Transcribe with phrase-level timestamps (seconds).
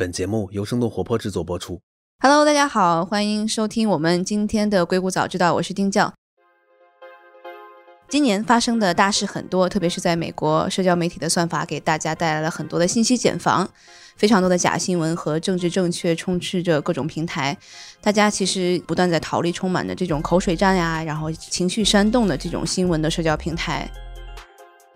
[0.00, 1.78] 本节目由生动活泼制作播出。
[2.20, 6.10] Hello，大家好，欢迎收听我们今天的《硅谷早知道》，我是丁教。
[8.08, 13.68] 今年发生的大事很多，特别是在美国，社交媒体的算法给大家带来了很多的信息茧房，
[14.16, 17.54] 非常多的假新闻和政治正确充斥着各种平台。
[18.00, 23.86] 大家其实不断在逃离充满着这种口水战呀，然后情绪煽动的这种新闻的社交平台。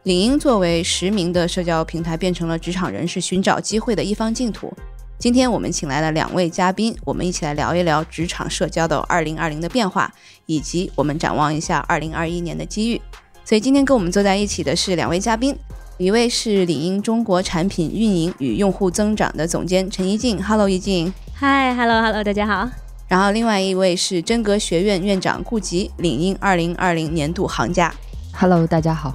[0.04, 4.72] 领英作为实名的社交平台，变成了职场人士寻找机会的一方净土。
[5.16, 10.12] 今天我们请来了两位嘉宾，我们一起来聊一聊职场社交的二零二零的变化，
[10.44, 13.00] 以及我们展望一下二零二一年的机遇。
[13.42, 15.56] 所以今天跟我们坐在一起的是两位嘉宾，
[15.96, 21.12] 一位是领英中国产品运营与用户增长的总监陈一静，Hello，一静。
[21.32, 22.68] 嗨，Hello Hello，大家好。
[23.08, 27.94] 然后另外一位是真格学院院长顾吉，领英二零二零年度行家。
[28.32, 29.14] Hello，大家好。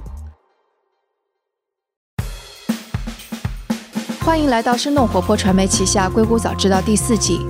[4.30, 7.40] 欢迎来到生动活泼传媒旗下《硅谷早知道》第四季。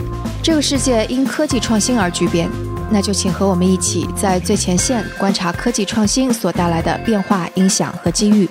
[0.42, 2.48] 这个世界因科技创新而巨变，
[2.90, 8.48] 那就请和我们一起在最前线观察科技创新所带来的变化、影响和机遇。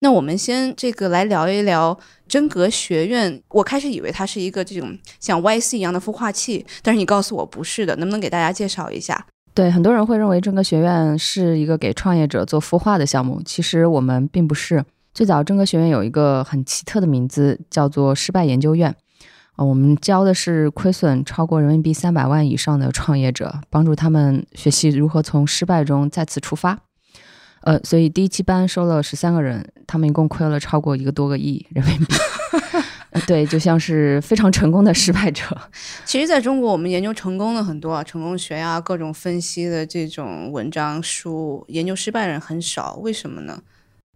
[0.00, 3.42] 那我们先这个来聊一聊真格学院。
[3.48, 9.26] 我开始以为它是一个这种像 YC 一样的孵化器，但是你告诉我不是的，能不能给大家介绍一下？
[9.54, 14.84] 对，很多人会认为真格学院是一个给创业者做孵化的项目，其实我们并不是。
[15.12, 18.94] 最早真格学院有一个很奇特的名字，叫做失败研究院。
[19.56, 26.78] 呃，我们教的是亏损超过人民币三百万以上的创业者，帮助他们学习如何从失败中再次出发。
[27.60, 32.06] 呃，所以第一期班收了十三个人，他们一共亏了超过一个多个亿人民币。
[33.12, 35.44] 呃对，就像是非常成功的失败者。
[36.04, 43.62] 其实，在中国，我们研究成功的很多啊，成功学呀、各种分析的这种文章书，研究失败人很少，为什么呢？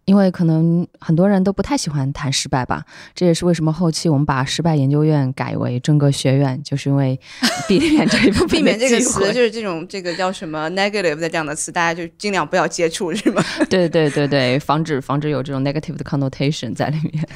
[0.07, 7.19] 因为可能很多人都不太喜欢谈失败吧，这也是为什么后期我们把失败研究院改为真格学院，就是因为
[7.67, 13.43] 避免这一部分避免这个词，就是这种这个叫什么 negative 的这样的词，大家就尽量不要接触，是吗？
[13.69, 17.29] 对对对对，防止防止有这种 negative 的 connotation 在里面。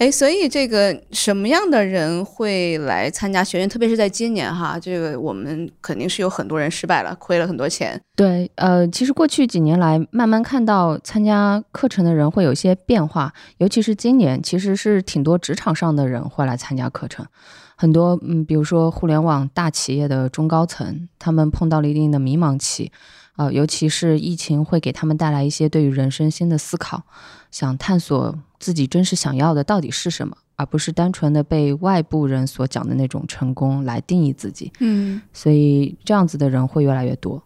[0.00, 3.68] 哎，所以这个什么样的人会来参加学院？
[3.68, 8.00] 特别是在今年哈，这个我们肯定是有很多人失败了，亏了很多钱。
[8.16, 17.26] 对，呃，其实过去几年来，慢慢看到参加课程的人会有一些变化，尤其是今年，其实是挺多职场上的人会来参加课程。
[17.76, 22.90] 很多，嗯，比如说互联网大企业的中高层，他们碰到了一定的迷茫期，
[23.36, 27.02] 呃，尤其是疫情会给他们带来一些对于人生新的思考，
[27.50, 34.70] 想探索自己真实想要的到底是什么，而不是单纯的被外部人所讲的那种成功来定义自己。
[34.78, 37.42] 嗯，所以这样子的人会越来越多。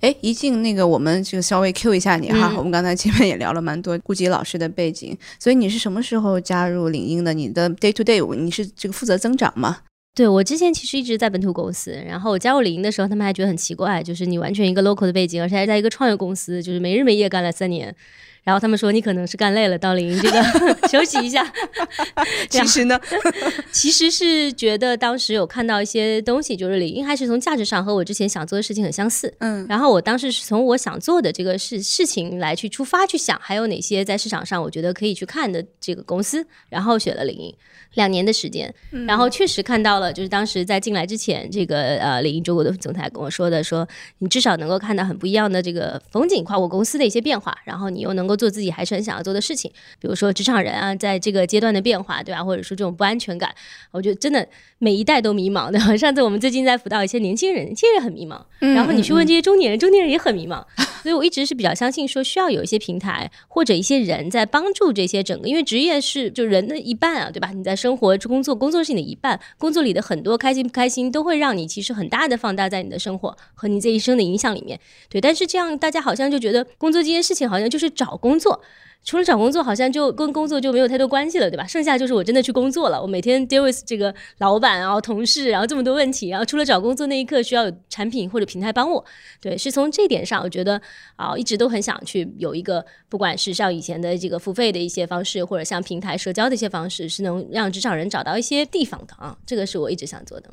[0.00, 7.32] 哎，一静，那个我们就稍微 Q 一下你哈，嗯我们刚才前面也聊了蛮多顾及老师的背景，所以你是什么时候加入领英的？
[7.32, 9.78] 你的 day to day，你是这个负责增长吗？
[10.14, 17.96] 对我之前其实一直在本土公司，然后我加入领英的时候，他们还觉得很奇怪，就是你完全一个 local 的背景，而且还在一个创业公司，就是没日没夜干了三年。
[18.42, 20.42] 然后他们说你可能是干累了，到领英这个
[20.88, 21.50] 休息一下。
[22.50, 23.00] 其实呢，
[23.70, 29.32] 其实是觉得当时有看到一些东西，就是领英还是从价值上和我之前想做的事情很相似。
[29.38, 37.54] 嗯然后我当时是从我想做的这个事事情来去出发去想，还有哪些在市场上我觉得可以去看的这个公司，然后选了领英。
[37.94, 38.74] 两年的时间，
[39.06, 43.86] 然后确实看到了，就是当时在进来之前，这个呃领英中国的总裁跟我说的，说
[44.20, 49.70] 你至少能够看到很不一样的这个风景，跨国公司的一些变化，然后你又能够做自己还是很想要做的事情，
[50.00, 52.42] 比如说职场人啊，在这个阶段的变化，对吧？
[52.42, 53.54] 或者说这种不安全感，
[53.90, 54.46] 我觉得真的
[54.78, 55.78] 每一代都迷茫的。
[55.98, 60.64] 上次我们最近在辅导一些年轻人，年轻人很迷茫，然后你去问这些中年人，中年人也很迷茫。
[61.02, 67.50] 所以我一直是比较相信说，需要有一些平台或者一些人在帮助这些整个，因为职业是就人的一半啊，对吧？
[67.52, 74.78] 你在生活、工作、工作是你的一半，工作里的很多开心不开心都会让你其实很大的放大在你的生活和你这一生的影响里面。
[75.08, 78.62] 对，但是这样大家好像就觉得工作这件事情好像就是找工作。
[79.04, 81.66] 除了找工作，好像就跟工作就没有太多关系了，对吧？
[81.66, 89.04] 剩下就是我真的去工作了，我每天 deal with 这个老板，然后同事，然后这么多问题，然后除了找工作那一刻需要有产品或者平台帮我，
[89.40, 90.80] 对，是从这点上，我觉得
[91.16, 100.48] 啊、一直都很想去有一个，不管是像以前的这个付费的一些方式，或者像平台社交的一些方式，是能让职场人找到一些地方的啊，这个是我一直想做的。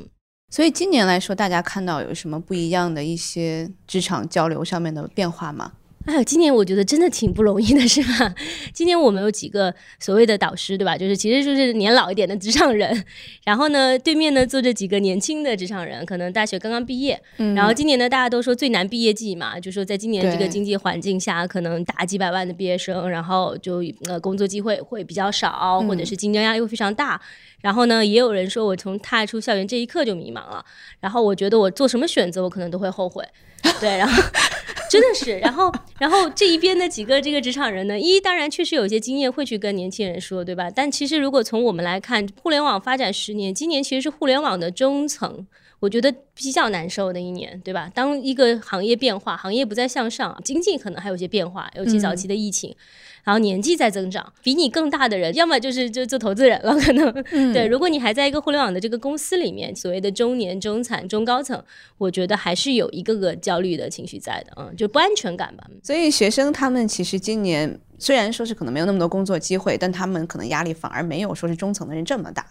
[0.51, 5.73] 所以今年来说，大家看到有什么不一样的一些职场交流上面的变化吗？
[6.05, 8.33] 哎呦，今年我觉得真的挺不容易的，是吧？
[8.73, 10.97] 今年我们有几个所谓的导师，对吧？
[10.97, 13.05] 就是其实就是年老一点的职场人，
[13.43, 17.21] 然后呢，对面呢坐着几个年轻的职场人，可能大学刚刚毕业。
[17.37, 17.53] 嗯。
[17.53, 27.21] 然后今年呢，大家都说最难毕业季嘛，就说在今年这个经济环境下，可能大几百万的毕业生，然后就呃工作机会会比较少，或者是竞争压力会非常大。
[27.61, 30.65] 然后呢，也有人说我从踏出校园这一刻就迷茫了。
[31.01, 33.23] 然后我觉得我做什么选择，我可能都会后悔。
[33.79, 34.23] 对，然后
[34.89, 40.69] 真的是，然后然后这一边的几个这个职场人呢，一当然确实有一些经验会去跟年轻人说，对吧？
[40.69, 45.45] 但其实如果从我们来看，互联网发展十年，今年其实是互联网的中层，
[45.79, 47.89] 我觉得比较难受的一年，对吧？
[47.93, 52.75] 当一个行业变化，行业不再向上，经济可能还有些变化，尤其早期的疫情。
[53.23, 57.11] 然后年纪在增长，比你更大的人，要么就是就做投资人了，可能
[57.53, 57.67] 对。
[57.67, 61.63] 如果你还在一个互联网的这个公司里面，所谓的中年、中产、中高层，
[61.97, 65.65] 我觉得还是有一个个焦虑的情绪在的，嗯，就不安全感吧。
[65.83, 72.45] 所以学生他们其实今年虽然说是可能没有那么多工作机会，但他们可能压力反而没有说是中层的人这么大。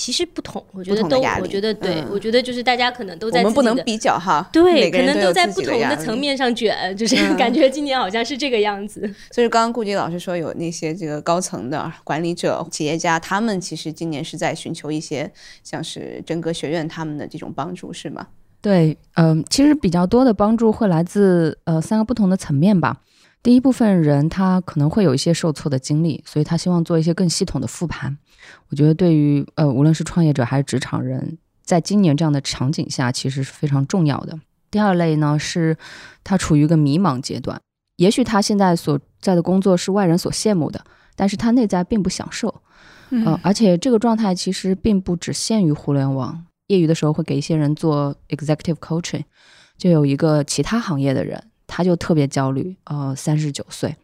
[0.00, 9.02] 其实不同，我觉得都，我觉得对，我觉得就是大家可能都在，我们不能比较哈，对，可能都在不同的层面上卷， 就是感觉今年好像是这个样子。
[9.30, 15.30] 所以刚刚顾杰老师说有那些这个高层的管理者、企业家，他们其实今年是在寻求一些
[15.62, 18.26] 像是真格学院他们的这种帮助，是吗？
[18.62, 22.96] 对，嗯，其实比较多的帮助会来自呃三个不同的层面吧。
[23.42, 28.16] 第一部分人他可能会有一些受挫的经历，所以他希望做一些更系统的复盘。
[28.68, 34.38] 我觉得对于呃，无论是创业者还是职场人，在今年这样的场景下，其实是非常重要的。
[34.70, 35.76] 第二类呢，是
[36.22, 37.60] 他处于一个迷茫阶段，
[37.96, 40.84] 也许他现在所在的工作是外人所羡慕的，
[41.16, 42.62] 但是他内在并不享受。
[43.10, 46.46] 嗯，而且这个状态其实并不只限于互联网。
[46.68, 49.24] 业余的时候会给一些人做 executive coaching，
[49.76, 52.76] 就有一个其他行业的人，他就特别焦虑。
[52.84, 53.96] 呃，三十九岁。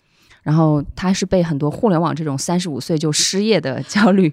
[0.46, 4.32] 然后他是被很多互联网这种三十五岁就失业的焦虑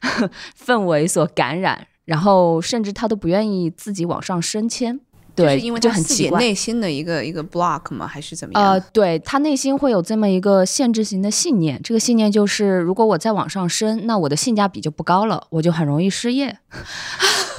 [0.62, 5.00] 氛围所感染，然后甚至他都不愿意自己往上升迁，
[5.34, 8.06] 对，因为就很奇怪，内心的一个一个 block 吗？
[8.06, 8.72] 还是怎么样？
[8.72, 16.58] 呃，对他内心会有这么一个限制型的信念，这个信念就是，如果我再往上升，那我的性价比就不高了，我就很容易失业。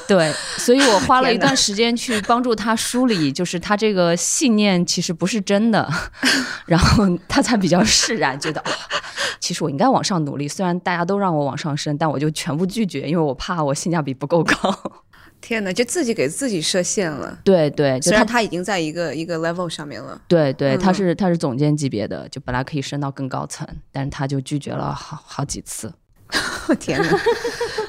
[0.07, 5.87] 对，所以我花了一段时间去帮助他梳理，就是他这个信念其实不是真的，
[6.67, 8.71] 然后他才比较释然，觉得啊，
[9.39, 10.47] 其实我应该往上努力。
[10.47, 14.55] 虽然大家都让我往上升，但我就全部拒绝，因为我怕我性价比不够高。
[15.41, 17.37] 天哪，就自己给自己设限了。
[17.43, 20.19] 对对，虽然他已经在一个一个 level 上面了。
[20.27, 25.93] 对对，他是他是总监级别的，就本来可以升到更高层，但是他就拒绝了好好几次。
[26.67, 27.09] 我 天哪！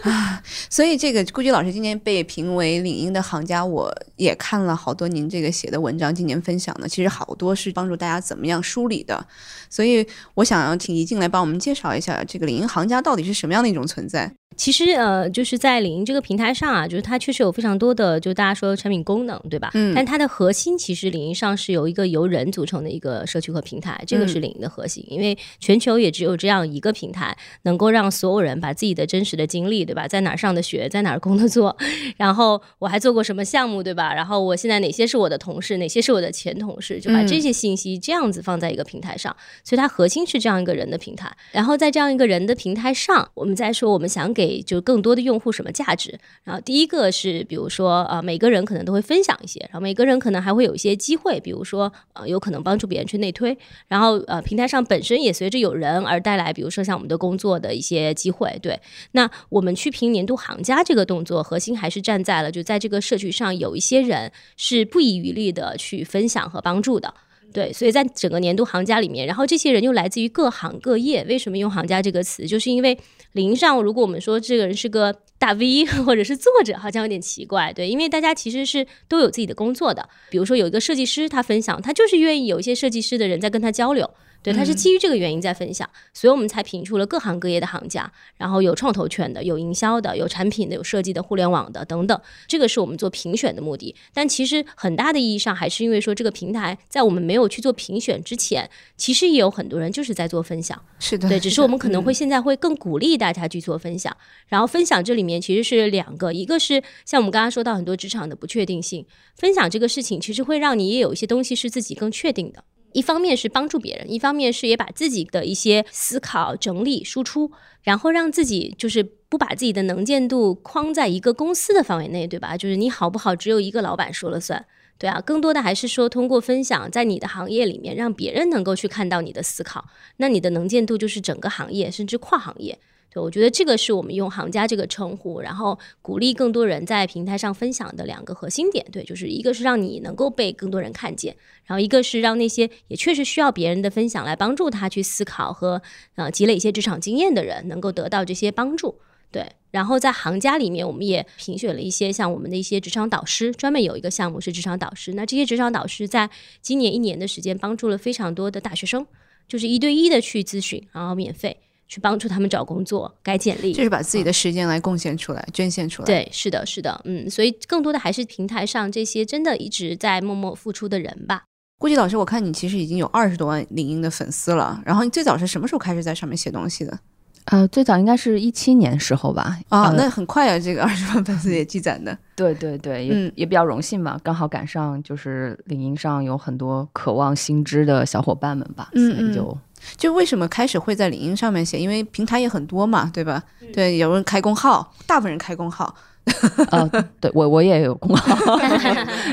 [0.10, 9.26] 啊，所以这个顾居老师今年被评为领英的行家，我也看了好多您这个写的文章，今年分享的，其实好多是帮助大家怎么样梳理的。
[9.70, 14.30] 所以我想要请怡静来帮我们介绍一下这个领英行家到底是什么样的一种存在。
[14.56, 19.70] 其实呃，就是在领英这个平台上啊，就是它确实有非常多的，就大家说产品功能，对吧？
[19.74, 19.92] 嗯。
[19.94, 25.04] 但它的核心其实领英上是由一个由人组成的一个社区和平台，这个是领英的核心。
[25.08, 30.08] 因为全球也只有这样一个平台，能够让所有人把自己的真实的经历，对吧？
[30.08, 31.76] 在哪儿上的学，在哪儿工作，
[32.16, 34.14] 然后我还做过什么项目，对吧？
[34.14, 39.36] 然后我现在哪些是我的同事，哪些是我的前同事，就把这些信息这样子放在一个平台上。
[39.62, 41.30] 所以它核心是这样一个人的平台。
[41.52, 45.26] 然后在这样一个人的平台上，我们再说我们想给就更多的。
[45.26, 46.16] 用户什么价值？
[46.44, 53.58] 然后第一个是，比如说，呃，每个人可能都会分享一些，然后每个人可能还会有一些机会，比如说，呃，有可能帮助别人去内推。
[53.88, 58.56] 然后，呃，平台上本身也随着有人而带来，比如说像我们的工作的一些机会。
[58.62, 58.80] 对，
[59.12, 67.12] 那我们去评年度行家这个动作，核心还是站在了就在这个社区上有一些人是不遗余力的去分享和帮助的。
[67.56, 71.24] 对，所以在整个年度行家里面，然后这些人又来自于各行各业。
[71.26, 72.46] 为什么用行家这个词？
[72.46, 72.98] 就是因为
[73.32, 77.72] 零上，如果我们说这个人是个大 V 或者是作者，好像有点奇怪。
[77.72, 80.06] 对，因为大家其实是都有自己的工作的。
[80.28, 84.10] 比如说有一个设计师，他分享，他就是愿意有一些设计师的人在跟他交流。
[84.46, 93.92] 对，它是基于这个原因在分享，所以我们才评出了各行各业的行家，然后有创投圈的，有营销的，有产品的，有设计的，互联网的等等，这个是我们做评选的目的。
[94.14, 100.80] 但其实很大的意义上，还是因为说这个平台在我们没有去做评选之前，其实也有很多人就是在做分享。
[101.00, 104.16] 是的，对，只是我们可能会现在会更鼓励大家去做分享。
[104.46, 112.62] 然后分享这里面其实是两个，一个是像我们刚刚说到很多职场的不确定性，分享这个事情其实会让你也有一些东西是自己更确定的。
[112.96, 122.56] 一方面是帮助别人，一方面是也把自己的一些思考整理输出，然后让自己就是不把自己的能见度框在一个公司的范围内，对吧？
[122.56, 124.64] 就是你好不好，只有一个老板说了算。
[124.96, 129.84] 对啊，更多的还是说通过分享，在你的行业里面，让别人能够去看到你的思考，
[130.16, 132.78] 那你的能见度就是整个行业甚至跨行业。
[133.22, 138.86] 我觉得这个是我们用行家这个称呼，然后鼓励更多人在平台上分享的两个核心点。
[138.92, 145.82] 对，就是一个是让你能够被更多人看见，然后一个是让那些也确实需要别人的分享来帮助他去思考和
[146.14, 148.98] 呃积累一些职场经验的人，能够得到这些帮助。
[149.32, 155.12] 对，然后在行家里面，我们也评选了一些像我们的一些职场导师，专门有一个项目是职场导师。
[155.14, 156.30] 那这些职场导师在
[156.62, 159.06] 今年一年的时间，帮助了非常多的大学生，
[159.48, 161.58] 就是一对一的去咨询，然后免费
[161.88, 166.06] 去帮助他们找工作、改简历，就是把自己的时间来贡献出来、捐献出来。
[166.06, 171.44] 对，是的，是的，嗯，所以更多的还是平台上这些真的一直在默默付出的人吧。
[171.78, 176.98] 估计老师，我看你其实已经有二十多万领英的粉丝了，然后你最早是什么时候开始在上面写东西的？
[177.44, 179.56] 呃，最早应该是一七年时候吧。
[179.68, 182.16] 啊，那很快啊，这个二十万粉丝也积攒的。
[182.34, 189.56] 对对对，也也比较荣幸吧，刚好赶上就是领英上有很多渴望新知的小伙伴们吧，所以就
[189.96, 191.78] 就为什么开始会在领英上面写？
[191.78, 193.42] 因为平台也很多嘛，对吧？
[193.72, 195.94] 对，有人开工号，大部分人开工号。
[196.72, 196.90] 呃，
[197.20, 198.56] 对我我也有工号，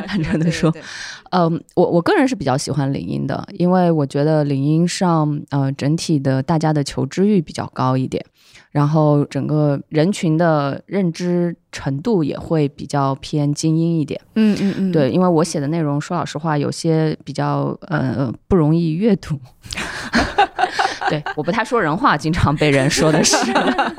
[0.05, 0.71] 坦诚的说，
[1.31, 8.23] 嗯，我我个人是比较喜欢领英的，因为我觉得领英上呃整体的大家的求知欲比较高一点，
[8.69, 14.21] 然后整个人群的认知程度也会比较偏精英一点。
[14.35, 19.39] 嗯嗯嗯，对，因为我写的内容说老实话有些比较呃不容易阅读。
[21.09, 23.35] 对，我不太说人话，经常被人说的是，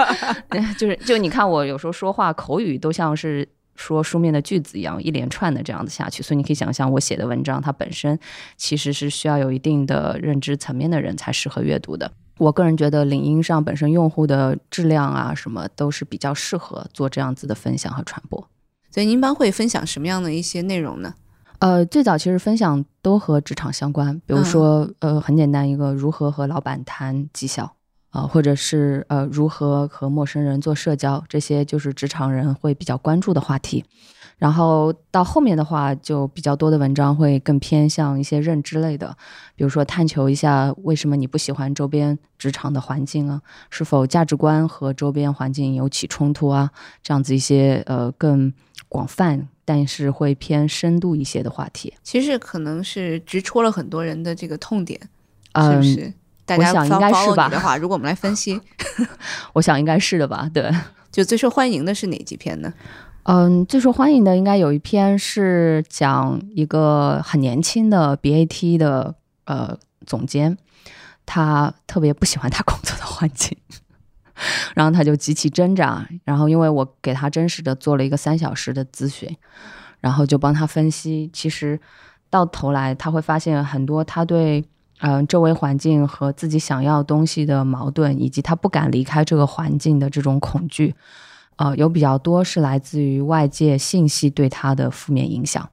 [0.78, 3.46] 就是就你看我有时候说话口语都像是
[3.76, 8.18] 说书面的句子一样，一连串的这样子下去，所以你可以想象我写的文章它本身
[8.56, 12.10] 其实是需要有一定的认知层面的人才适合阅读的。
[12.38, 18.48] 我个人觉得领英上本身用户的质量啊什么都是比较适合做这样子的分享和传播。
[18.90, 21.14] 所以您一般会分享什么样的一些内容呢？
[21.64, 27.74] 呃，最早其实分享都和职场相关，比如说，呃，很简单一个如何和老板谈绩效
[28.10, 33.82] 啊，或者是呃如何和陌生人做社交，这些就是职场人会比较关注的话题。
[34.38, 39.16] 然后到后面的话，就比较多的文章会更偏向一些认知类的，
[39.54, 46.70] 比如说探求一下为什么你不喜欢周边职场的环境啊，是否价值观和周边环境有起冲突啊，
[47.02, 48.52] 这样子一些呃更
[48.88, 49.48] 广泛。
[49.66, 55.00] 但是会偏深度一些的话题，其实可能是直戳了很多人的这个痛点，
[55.56, 56.12] 是不是？
[56.44, 57.48] 大家想应该是吧？
[57.48, 58.60] 的话，如果我们来分析，
[59.54, 60.50] 我想应该是的吧？
[60.52, 60.70] 对，
[61.10, 62.70] 就最受欢迎的是哪几篇呢？
[63.24, 69.14] 嗯，最受欢迎的应该有一篇是讲一个很年轻的 BAT 的
[69.46, 69.76] 呃
[70.06, 70.56] 总监，
[71.24, 73.56] 他特别不喜欢他工作的环境。
[74.74, 79.34] 然后他就极其挣扎，然后因为我给他真实的做了一个三小时的咨询，
[80.00, 81.80] 然后就帮他分析，其实
[82.28, 84.62] 到头来他会发现很多他对
[84.98, 90.94] 嗯周围环境和自己想要东西的矛盾，以及他不敢离开这个环境的这种恐惧，
[91.56, 95.68] 呃，有比较多是来自于外界信息对他的负面影响，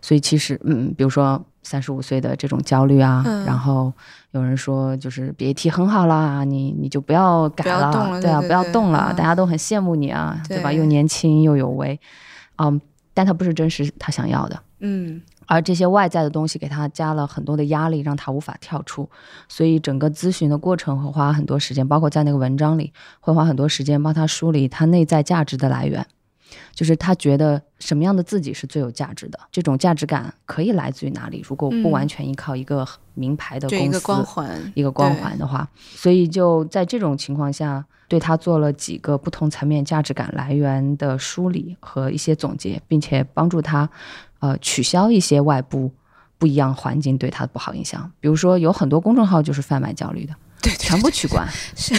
[0.00, 1.44] 所以其实嗯，比如说。
[1.66, 3.90] 三十五岁的这种焦虑啊，然后
[4.32, 10.70] 有人说就是别提很好啦，你你就不要改了，对啊，不要动了，大家都很羡慕你啊，对吧？
[10.70, 11.98] 又年轻又有为，
[12.58, 12.78] 嗯，
[13.14, 19.08] 但他不是真实他想要的，嗯，而这些外在的东西给他加了很多的压力，让他无法跳出，
[19.48, 26.06] 所以整个咨询的过程会花很多时间，包括在那个文章里会花很多时间帮他梳理他内在价值的来源。
[26.72, 31.42] 就是他觉得什么样的自己是最有价值的，这种价值感可以来自于哪里？
[31.44, 43.88] 如果不完全依靠一个名牌的公司，一个光环，一个光环的话，所以就在这种情况下，对他做了几个不同层面价值感来源的梳理和一些总结，并且帮助他，
[44.40, 45.90] 呃，取消一些外部
[46.38, 48.10] 不一样环境对他的不好影响。
[48.20, 50.34] 比如说，有很多公众号就是贩卖焦虑的。
[50.64, 51.46] 对，全部取关。
[51.76, 51.94] 是，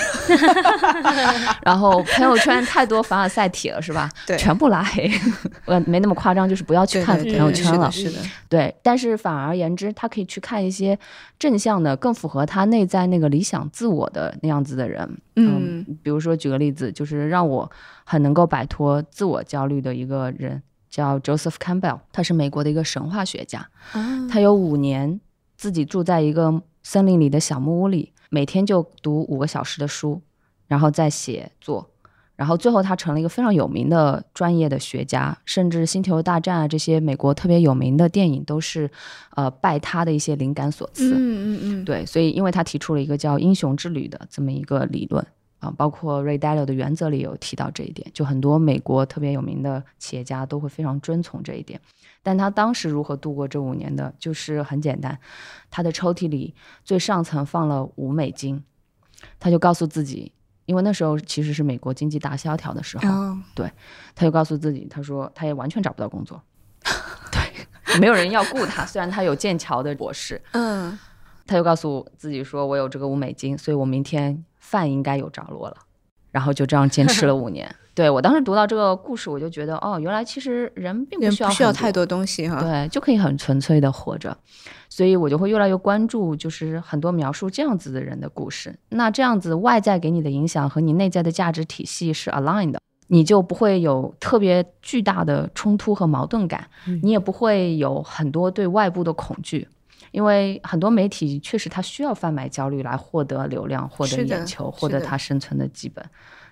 [1.61, 4.09] 然后朋友圈太多凡尔赛体了，是吧？
[4.25, 5.09] 对，全部拉黑。
[5.65, 7.91] 呃，没那么夸张，就是不要去看朋友圈了。
[7.91, 8.19] 是的，
[8.49, 8.75] 对。
[8.81, 10.97] 但是反而言之，他可以去看一些
[11.37, 15.17] 正向的、更符合他内在那个理想自我的那样子的人。
[15.35, 17.69] 嗯，比如说举个例子，就是让我
[18.03, 23.67] 很能够摆脱自我焦虑的一个人，叫 Joseph Campbell，他是美国的一个神话学家。
[24.31, 25.19] 他有五年
[25.55, 28.11] 自己住在一个森林里的小木屋里。
[28.29, 30.21] 每天就读五个小时的书，
[30.67, 31.89] 然后再写作，
[32.35, 38.89] 然后最后他成了一个非常有名的专业的学家，甚至《星球大战》啊这些美国特别有名的电影都是，
[39.35, 41.13] 呃，拜他的一些灵感所赐。
[41.13, 45.25] 嗯嗯嗯，对，所以因为他提出了一个叫“英雄之旅”的这么一个理论，
[45.65, 51.79] 啊，包括 Ray Dalio 的原则里有提到这一点，就很多美国特别有名的企业家都会非常遵从这一点。
[52.21, 55.17] 但他当时如何度过这五年的，就是很简单，
[55.69, 56.53] 他的抽屉里
[56.83, 58.63] 最上层放了五美金，
[59.39, 60.31] 他就告诉自己，
[60.65, 63.71] 因为那时候其实是美国经济大萧条的时候，对，
[64.13, 66.41] 他就告诉自己，他说他也完全找不到工作，
[67.31, 70.97] 对，没有人要雇他，虽然他有剑桥的博士，嗯，
[71.45, 75.77] 他就告诉自己说，我有这个五美金，所以我明天饭应该有着落了，
[76.31, 77.73] 然后就这样坚持了五年。
[77.95, 82.59] 对我当时读到这个故事，我就觉得，哦，原来其实人并不需要不需要太多东西哈。
[82.59, 84.37] 对，就可以很纯粹的活着，
[84.89, 88.75] 所以我就会越来越关注，就是很多描述这样子的人的故事。
[88.89, 99.69] 那这样子外在给你的影响和你内在的价值体系是 align 的，你就不会有特别巨大的冲突和矛盾感，嗯你也不会有很多对外部的恐惧。
[100.15, 106.01] 因为很多媒体确实它需要贩卖焦虑来获得流量、获得眼球、获得的它生存的基本。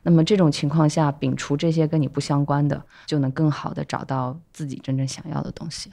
[0.01, 5.89] 那么这种情况下，摒除这些跟你不相关的，就能更好的找到自己真正想要的东西。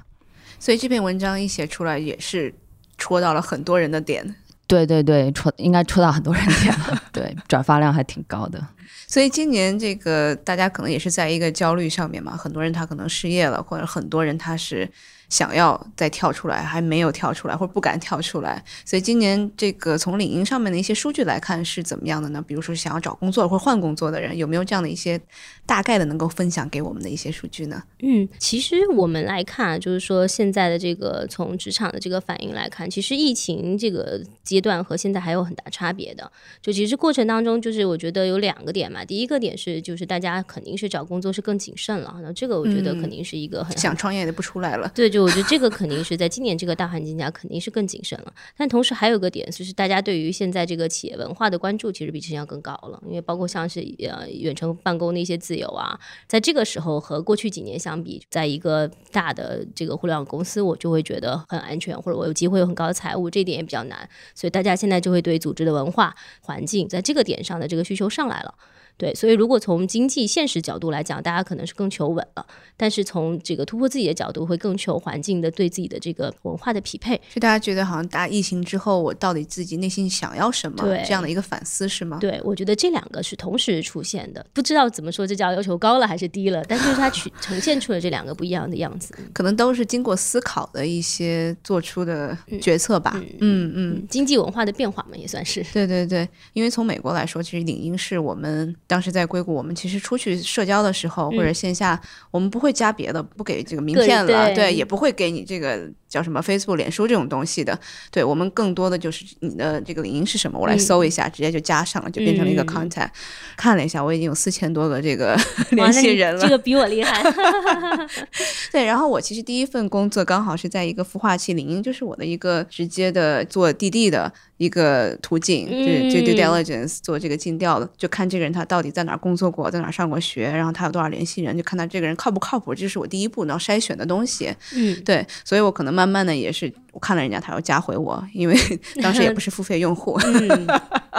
[0.59, 2.53] 所以这篇文章一写出来，也是
[2.99, 4.35] 戳到了很多人的点。
[4.67, 8.61] 对对对，戳应该戳到很多人点了， 对，转发量还挺高的。
[9.07, 14.91] 所以今年这个大家可能也是在一个焦虑上面嘛，很多人他可能失业了，或者很多人他是
[15.31, 18.63] 想要再跳出来，还没有跳出来，或者不敢跳出来。
[18.85, 22.45] 所以今年这个从领英上面的一些数据来看是怎么样的呢？
[22.47, 25.19] 比如说想要找工作或者换工作的人，有没有这样的一些
[25.65, 27.83] 大概的能够分享给我们的一些数据呢？
[28.01, 36.31] 嗯，其实我们来看，就是说现在的这个从职场的这个反应来看，其实疫情这个阶段和现在还有很大差别的。
[36.61, 39.05] 就其实过程当中，就是我觉得有两个点嘛。
[39.05, 44.91] 第一个点是，就是大家肯定是找工作是更谨慎了，那这个我觉得嗯肯定是一个很想创业的不出来了。
[44.95, 48.33] 对，就我觉得这个肯定是在今年这个大环境下，肯定是更谨慎了。
[48.57, 53.03] 但同时还有个点，就是大家对于现在这个企业文化的关注，其实比之前要更高了。
[53.07, 64.09] 因为包括像是呃远程办公的一些自由啊，在这个时候和过去几年相比，在一个大的这个互联网公司，我就会觉得很安全，或者我有机会有很高的财务，这一点也比较难。
[64.35, 68.55] 所以大家现在就会对组织的文化环境，在这个点上的这个需求上来了。
[69.01, 77.19] 对，所以如果从经济现实角度来讲，大家可能是更求稳了，但是从这个突破自己的角度，会更求环境的对自己的这个文化的匹配。
[77.33, 80.85] 就大家觉得好像大家疫情之后，我到底自己内心想要什么？
[80.85, 82.19] 对这样的一个反思是吗？
[82.21, 89.15] 对，我觉得这两个是同时出现的，不知道怎么说，这叫要求高了还是低了，但就是它取 呈现出了这两个不一样的样子。
[89.33, 93.13] 可能都是经过思考的一些做出的决策吧。
[93.17, 95.65] 嗯嗯嗯，经济文化的变化嘛，也算是。
[95.73, 102.01] 对对对，因为从美国来说，其实领英是我们当时在硅谷，我们其实出去社交的时候、或者线下，
[102.33, 104.55] 我们不会加别的，不给这个名片了，对。
[104.57, 107.79] 对，也不会给你这个叫什么 Facebook、脸书这种东西的。
[108.11, 113.09] 对我们更多的就是你的这个领英是什么，我来嗯搜一下，直接就加上了，就变成了一个嗯 contact。
[113.57, 115.39] 看了一下，我已经有四千多个这个
[115.71, 116.43] 联系人了。
[116.43, 117.23] 这个比我厉害。
[118.73, 134.55] 对，然后我其实第一份工作刚好是在一个孵化器，领英就是我的一个直接的做 DD 的一个途径，就是就 due 嗯 diligence 做这个尽调的，就看这个人他到底在哪儿工作过，在哪儿上过学，然后他有多少联系人，就看他这个人靠不靠谱，这是我第一步然后筛选的东西。
[134.75, 138.57] 嗯，对，所以我可能慢慢的也是我看了人家，他要加回我，因为
[139.03, 140.67] 当时也不是付费用户，嗯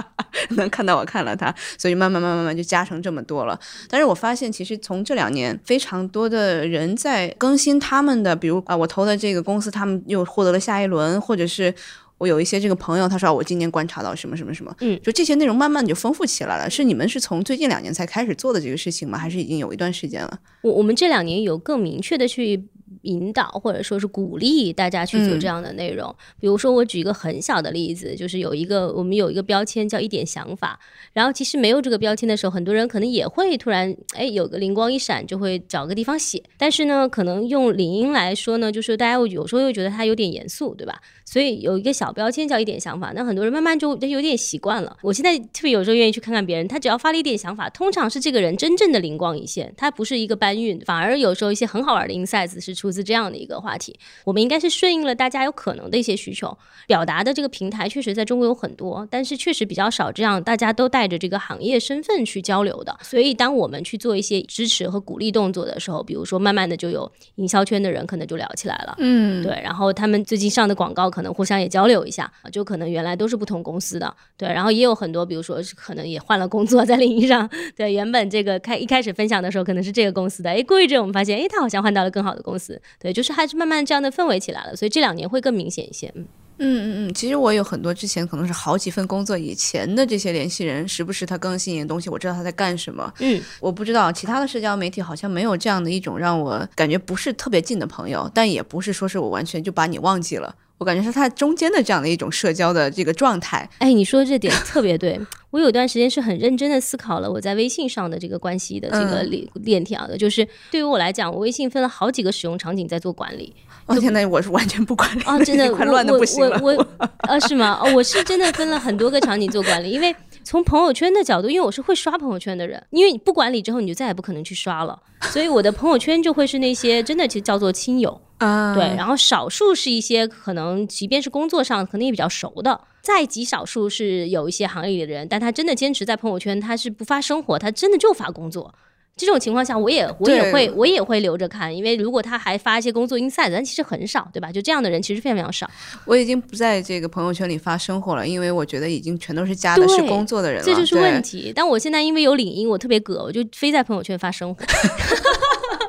[0.58, 3.60] 能看到我看了他，所以慢慢慢慢慢慢就加成这么多了。
[3.88, 11.74] 但是我发现，其实从这两年，非常多的人在更新他们的，比如啊，我投的这个公司，他们又获得了下一轮，或者是。
[12.17, 16.70] 我有一些这个朋友，他说啊我今年观察到什么什么什么，嗯就这些内容慢慢就丰富起来了。
[16.70, 19.17] 是你们是从最近两年才开始做的这个事情吗？
[19.17, 20.39] 还是已经有一段时间了？
[20.62, 22.63] 我我们这两年有更明确的去
[23.04, 26.14] 引导或者说是鼓励大家去做这样的内容。
[26.40, 30.80] 比如说，我举一个很小的例子，就是有一个我们有一个标签叫一点想法，
[31.14, 36.42] 然后其实没有这个标签的时候，很多人可能也会突然哎有个灵光一闪，就会找个地方写。
[36.58, 41.02] 但是呢，可能用领英来说呢，就是大家会有时候又觉得它有点严肃，对吧？
[41.26, 44.98] 所以有一个小标签叫一点想法，那很多人慢慢就就有点习惯了。
[45.02, 53.97] 我现在特别有时候愿意去看看别人，他只要发了一点想法，通常是这个人真正的灵光一现，他不是一个搬运，反而有时候一些很好玩的 insights 是出自这样的一个话题。
[54.25, 62.97] 我们应该是顺应了大家有可能的一些需求，表达的这个平台确实在中国有很多，但是确实比较少这样大家都带着这个行业身份去交流的。
[63.01, 68.95] 所以当我们去做一些支持和鼓励动作的时候，比如说慢慢的就有营销圈的人可能就聊起来了。
[68.99, 86.26] 嗯，对，然后他们最近上的广告可能互相也交流一下，就可能原来都是不同公司的，对，然后也有很多，比如说是可能也换了工作在领域上，对，原本这个开一开始分享的时候可能是这个公司的，哎，过一阵我们发现，哎，他好像换到了更好的公司，对，就是还是慢慢这样的氛围起来了，所以这两年会更明显一些，嗯。
[86.63, 93.12] 嗯嗯，其实我有很多之前可能是好几份工作以前的这些联系人，时不时他更新一些东西，我知道他在干什么。
[93.17, 100.56] 嗯，我不知道其他的社交媒体好像没有这样的一种让我感觉不是特别近的朋友，但也不是说是我完全就把你忘记了。
[100.82, 103.70] 我感觉是它中间的这样的一种社交的这个状态。
[103.78, 105.20] 哎，你说这点特别对，
[105.52, 113.54] 我有段时间是很认真的思考了我在微信上的这个关系的这个链链条的，就是对于我来讲，我微信分了好几个使用场景在做管理。
[113.86, 116.60] 哦天呐，我是完全不管理啊，真的， 快乱的不行了。
[116.65, 117.80] 我我啊，是吗？
[117.80, 128.20] 哦，我是真的分了很多个场景做管理，因为从朋友圈的角度，因为我是会刷朋友圈的人，因为你不管理之后，你就再也不可能去刷了，所以我的朋友圈就会是那些真的其实叫做亲友。
[128.41, 138.73] 啊，对，然后少数是一些可能，即便是工作上可能也比较熟的，再极少数是有一些行业里的人，但他真的坚持在朋友圈，他是不发生活，他真的就发工作。
[139.15, 144.51] 这种情况下，我也我也会我也会留着看，因为如果他还发一些工作 inside，但其实很少，对吧？
[144.51, 145.69] 就这样的人其实非常非常少。
[146.06, 151.51] 我已经不在这个朋友圈里发生活了，因为我觉得已经全都是加的是工作的人了，这就是问题。
[151.54, 154.65] 但我现在因为有领英，我特别葛，我就非在朋友圈发生活。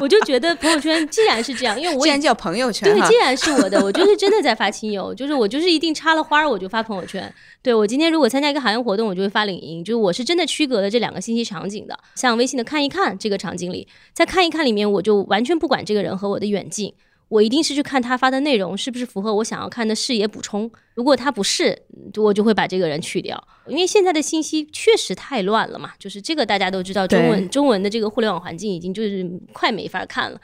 [0.00, 7.32] 我就觉得朋友圈既然是这样，因为我既然叫朋友圈，对，既然是我的，我就是真的在发亲友，就是我就是一定插了花儿我就发朋友圈。
[7.62, 11.98] 对我今天如果参加一个行业活动，我就会发领英，就是我是真的区隔了这两个信息场景的。
[12.14, 16.92] 像微信的看一看这个场景里，在看一看里面，我就完全不管这个人和我的远近。
[17.28, 20.70] 我一定是去看他发的内容是不是符合我想要看的视野补充。
[20.94, 21.76] 如果他不是，
[22.16, 23.42] 我就会把这个人去掉。
[23.66, 30.40] 因为现在的信息确实太乱了嘛，就是这个大家都知道，中文中文的这个互联网环境已经就是快没法看了。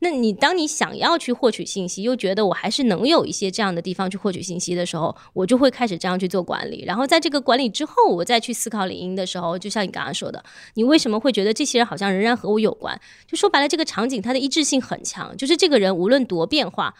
[0.00, 6.84] 那你当你想要去获取信息，又觉得我还是能有一些这样的地方去获取信息的时候，我就会开始这样去做管理。
[6.86, 13.00] 然后在这个管理之后，我再去思考领英的时候，就像你刚刚说的，你为什么会觉得这些人好像仍然和我有关？
[13.26, 16.94] 就说白了，这个场景它的一致性很强，就是这个人无论多变化，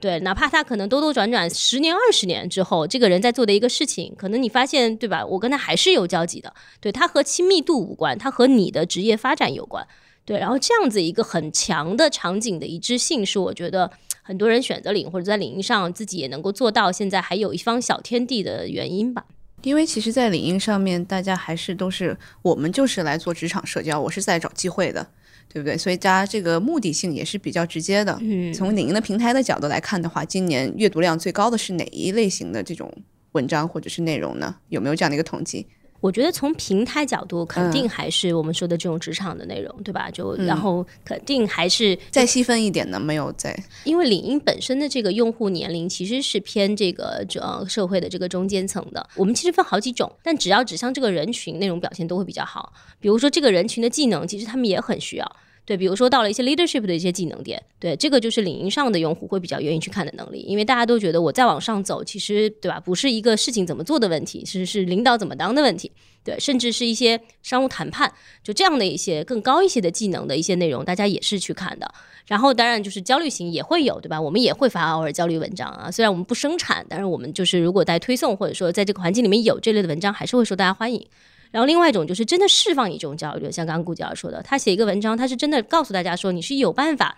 [0.00, 5.26] 对，哪怕他可能兜兜转转十年、二十年之后，这个人在做的一个事情，可能你发现，对吧？
[5.26, 6.54] 我跟他还是有交集的。
[6.80, 9.86] 对他和亲密度无关，他和你的职业发展有关。
[10.28, 19.24] 对，然后这样子一个很强的场景的一致性，是我觉得很多人选择领或者在领英上自己也能够做到，现在还有一方小天地的原因吧。
[19.62, 25.08] 因为其实，在领英上面，大家还是都是我们就是来做职场社交，我是在找机会的，
[25.50, 25.78] 对不对？
[25.78, 28.18] 所以大家这个目的性也是比较直接的。
[28.20, 32.92] 嗯，从领英的平台的角度来看的话，今年阅读量最高的是哪一类型的这种
[33.32, 34.56] 文章或者是内容呢？
[34.68, 35.66] 有没有这样的一个统计？
[36.00, 40.10] 我觉得从平台角度，肯定还是我们说的这种职场的内容，对吧？
[40.10, 49.08] 就然后肯定还是再细分一点呢，没有在，因为领英本身的这个用户年龄其实是偏这个呃社会的这个中间层的。
[49.16, 52.72] 我们其实分好几种，但只要指向这个人群，内容表现都会比较好。
[53.00, 55.36] 比如说这个人群的技能，其实他们也很需要。
[55.68, 65.92] 对，比如说到了一些 leadership 的一些技能点，对，这个就是领英上的用户会比较愿意去看的能力，因为大家都觉得我再往上走，其实对吧，不是一个事情怎么做的问题，是是领导怎么当的问题，
[66.24, 68.10] 对，甚至是一些商务谈判，
[68.42, 71.86] 就这样的一些更高一些的技能的一些内容，大家也是去看的。
[72.26, 74.18] 然后当然就是焦虑型也会有，对吧？
[74.18, 81.06] 我们也会发偶尔焦虑文章啊，虽然我们不生产，但是我们就是如果在推送或者说在这个环境里面有这类的文章，还是会受大家欢迎。
[81.50, 87.16] 然后另外一种就是真的释放你这种焦虑，像刚顾姐说的，他写一个文章，他是真的告诉大家说你是有办法。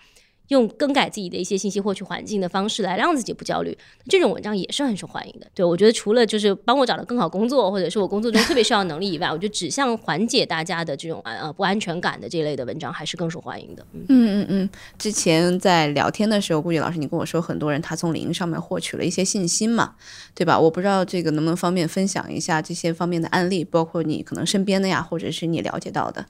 [0.51, 3.75] 用更改自己的一些信息获取环境的方式来让自己不焦虑，
[4.09, 5.47] 这种文章也是很受欢迎的。
[5.55, 13.85] 对我觉得除了就是帮我找到更好工作，或者是我工作中特别需要能力以外，我觉得指向缓解大家的这种呃不安全感的这类的文章还是更受欢迎的。
[13.93, 14.69] 嗯嗯嗯。
[14.99, 19.95] 之前在聊天的时候，顾姐老师你跟我说，很多人他从领英上面获取了一些信心嘛，
[20.35, 20.59] 对吧？
[20.59, 26.25] 我不知道这个能不能方便分享一下这些方面的案例，包括你可能身边的呀，或者是你了解到的。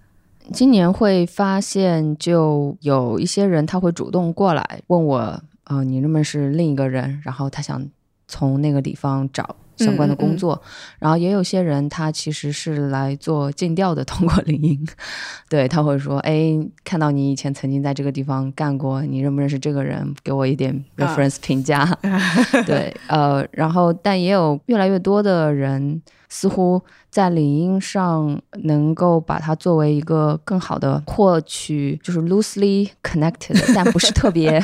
[0.51, 7.21] 今年会发现，就有一些人他会主动过来问我，呃，你认不认识另一个人？
[7.23, 7.85] 然后他想
[8.27, 10.61] 从那个地方找相关的工作。
[10.99, 14.87] 然后也有些人他其实是来做尽调的，通过领英，
[15.47, 20.13] 对他会说，哎，看到你以前曾经在这个地方干过，你认不认识这个人？
[20.23, 21.85] 给我一点 reference 评价。
[22.65, 26.01] 对，呃，然后但也有越来越多的人。
[26.33, 34.63] 似乎在领英上能够把它作为一个更好的获取，就是 loosely connected， 但不是特别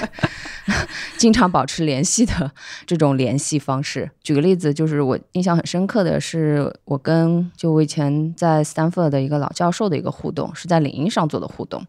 [1.18, 2.50] 经常保持联系的
[2.86, 4.10] 这种联系方式。
[4.24, 11.86] 举个例子，就是我印象很深刻的是，我跟就我以前在 Stanford 的一个老教授的一个互动，是在领英上做的互动。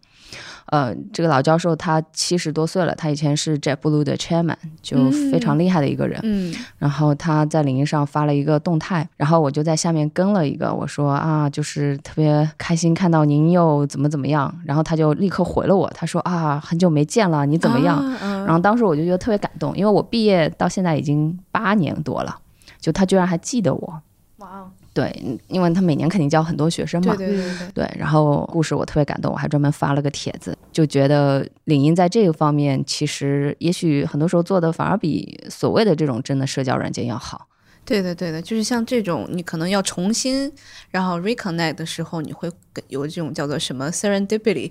[0.66, 6.20] 呃，这个老教授他七十多岁了，他以前是 JetBlue 的 Chairman，就非常厉害的一个人。
[6.22, 9.78] 嗯，然后他在领英上发了一个动态，然后我就在。
[9.78, 17.96] 下面跟了一个，我说啊，就是特别开心看到您又怎么怎么样，然后他就立刻回了我，他说啊，很久没见了，你怎么样？
[17.96, 22.36] 啊然后当时我就觉得特别感动，因为我毕业到现在已经八年多了，
[22.80, 24.02] 就他居然还记得我。
[24.38, 27.14] 哇哦，对，因为他每年肯定教很多学生嘛。
[27.14, 37.46] 对对对对，对，然后故事我特别感动，我还专门发了个帖子，就觉得领英在这个方面，其实也许很多时候做的反而比所谓的这种真的社交软件要好。
[37.88, 40.52] 对的，对的，就是像这种你可能要重新
[40.90, 42.50] 然后 reconnect 的时候，你会
[42.88, 44.70] 有这种叫做什么 serendipity，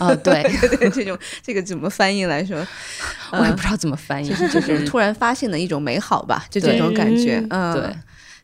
[0.00, 2.66] 啊、 对，对对，这种这个怎么翻译来说？
[3.30, 7.38] 我也不知道怎么翻译，就就是是突然发现的一种美好吧，就这种感觉。
[7.50, 7.96] 嗯嗯，对。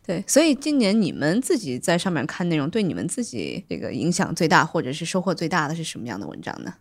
[0.04, 6.74] 对，所以今年你们自己在上面看内容，对你们自己这个影响最大，或者是收获最大的是什么样的文章呢？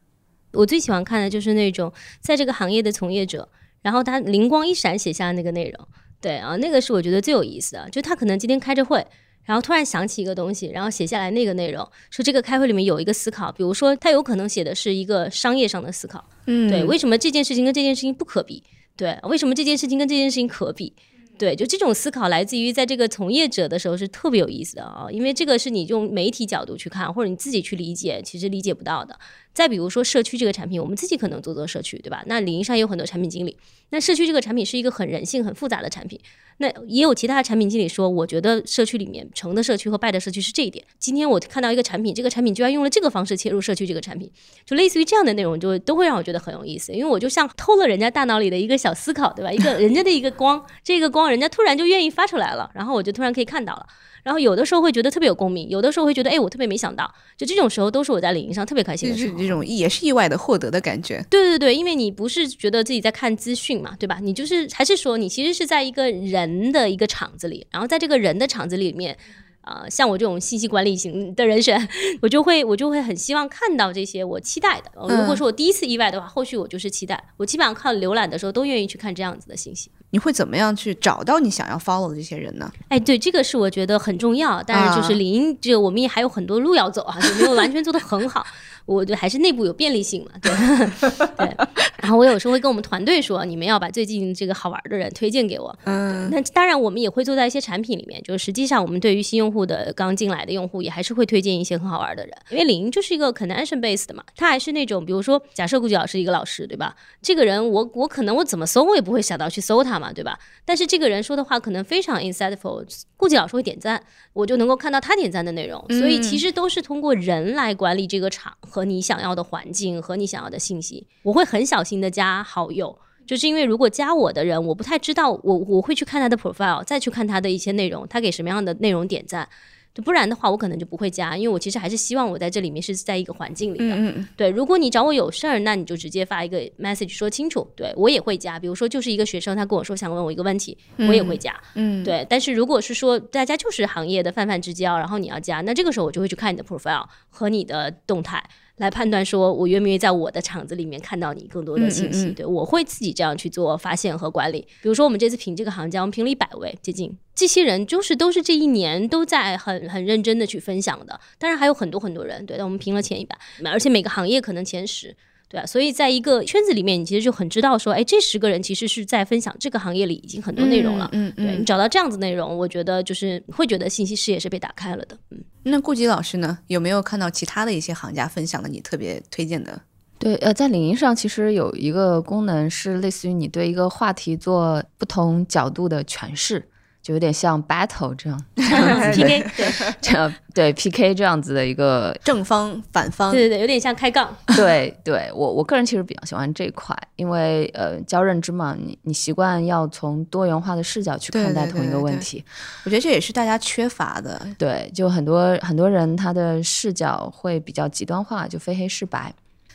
[0.53, 3.47] 我最喜欢看的就是那种在这个行业的从业者，
[3.83, 5.87] 然后他灵光一闪写下那个内容，
[6.21, 7.89] 对啊，那个是我觉得最有意思的。
[7.89, 9.05] 就他可能今天开着会，
[9.43, 18.63] 然后突然想起一个东西，然后写下来那个内容，说这个开会里面有一个思考，比如说他有可能写的是一个商业上的思考，嗯对，为什么这件事情跟这件事情不可比？
[18.95, 20.93] 对，为什么这件事情跟这件事情可比？
[21.39, 29.17] 对，就这种思考来自于在这个从业者的时候是特别有意思的啊，因为这个是你用媒体角度去看，或者你自己去理解，其实理解不到的。
[29.53, 32.23] 再比如说社区这个产品，我们自己可能做做社区，对吧？
[32.25, 33.57] 那领英上有很多产品经理，
[33.89, 36.19] 那社区这个产品是一个很人性、很复杂的产品。
[36.57, 40.85] 那也有其他产品经理说，我觉得社区里面成的社区和败的社区是这一点。
[40.99, 44.31] 今天我看到一个产品，这个产品居然用了这个方式切入社区这个产品，
[44.65, 46.93] 就类似于这样的内容，就都会让我觉得很有意思。
[46.93, 49.51] 因为我就像偷了人家大脑里的一个小思考，对吧？
[49.51, 53.87] 一个人家的一个光，这个光人家突然就愿意发出来了，然后我就突然可以看到了。
[54.23, 59.37] 然后有的时候会觉得特别有共鸣，有的时候会觉得，哎，我特别没想到，就这种时候都是我在领域上特别开心就的时候。
[59.37, 61.25] 是这种也是意外的获得的感觉。
[61.29, 64.19] 对对对，因为你不是觉得自己在看资讯嘛，对吧？
[64.21, 69.17] 你就是还是说你其实是在一个人的一个场子里，然后在这个人的场子里面，
[69.61, 71.87] 呃，像我这种信息管理型的人选，
[72.21, 74.91] 我就会我就会很希望看到这些我期待的。
[74.95, 77.23] 呃如果说我第一次意外的话，后续我就是期待。
[77.37, 79.91] 我基本上看浏览的时候都愿意去看这样子的信息。
[80.11, 82.71] 你会怎么样去找到你想要 follow 的这些人呢？
[82.89, 88.45] 哎，对，这个是我觉得很重要，但是就是啊领英这个我们也还有很多路要走啊，就没有完全做得很好。
[88.85, 90.51] 我觉得还是内部有便利性嘛，对
[91.37, 91.55] 对。
[92.01, 95.77] 然后我有时候会跟我们团队说，你们要把最近这个好玩的人推荐给我。
[95.85, 106.95] 嗯，那当然，我们也会做在一些产品里面，就是实际上我们对于新用户的刚进来的用户，也还是会推荐一些很好玩的人，因为领英就是一个 connection based 的嘛，它还是那种，比如说，假设顾吉老师一个老师，对吧？
[107.21, 110.39] 这个人我我可能我怎么搜我也不会想到去搜他嘛，对吧？
[110.65, 112.83] 但是这个人说的话可能非常 insightful，
[113.15, 114.01] 顾吉老师会点赞，
[114.33, 121.05] 我就能够看到他点赞的内容，所以其实都是通过人来管理这个场和你想要的环境和你想要的信息。
[121.23, 129.49] 我会很小心的加好友，就是因为如果加我的人，我不太知道，我我会去看他的 profile，再去看他的一些内容，他给什么样的内容点赞。
[129.93, 133.95] 就不然的话，我可能就不会加，因为我其实还是希望我在这里面是在一个环境里的。
[133.95, 137.67] 嗯嗯对，如果你找我有事儿，那你就直接发一个 message 说清楚。
[137.75, 141.53] 对我也会加，比如说就是一个学生，他跟我说想问我一个问题，我也会加。
[141.75, 148.43] 嗯，对，但是如果是说大家就是行业的泛泛之交，然后你要加，那这个时候我就会去看你的 profile 和你的动态。
[148.81, 152.25] 来判断说，我愿不愿意在我的场子里面看到你更多的信息？
[152.25, 154.61] 嗯嗯嗯对我会自己这样去做发现和管理。
[154.81, 161.19] 比如说，我们这次评这个行家，我们评了一百位，接近这些人，就是都是这一年都在很很认真的去分享的。
[161.37, 165.15] 当然还有很多很多人，对，但我们评了前一百，而且每个行业可能前十。
[165.51, 171.09] 对啊，所以在一个圈子里面，你其实就很知道说，哎，这十个人其实是在分享这个行业里已经很多内容了。
[171.11, 175.17] 嗯嗯对你找到这样子内容，我觉得就是会觉得信息视野是被打开了的。
[175.31, 176.59] 嗯，那顾吉老师呢？
[176.67, 179.81] 有没有看到其他的一些行家分享的你特别推荐的？
[180.17, 186.69] 对，呃，在领英上其实有一个功能是类似于你对一个话题做不同角度的诠释，
[187.01, 193.31] 就有点像 battle 这样 这样子的 PK 对 这样对 PK 这样子的一个正方、反方？
[193.31, 194.35] 对对对，有点像开杠。
[194.55, 202.43] 对对，我我个人其实比较喜欢这一块，因为呃，教认知嘛，你你习惯要从多元化的视角去看待同一对对对个问题。
[202.85, 204.45] 我觉得这也是大家缺乏的。
[204.57, 209.33] 对，就很多很多人他的视角会比较极端化，就非黑是白。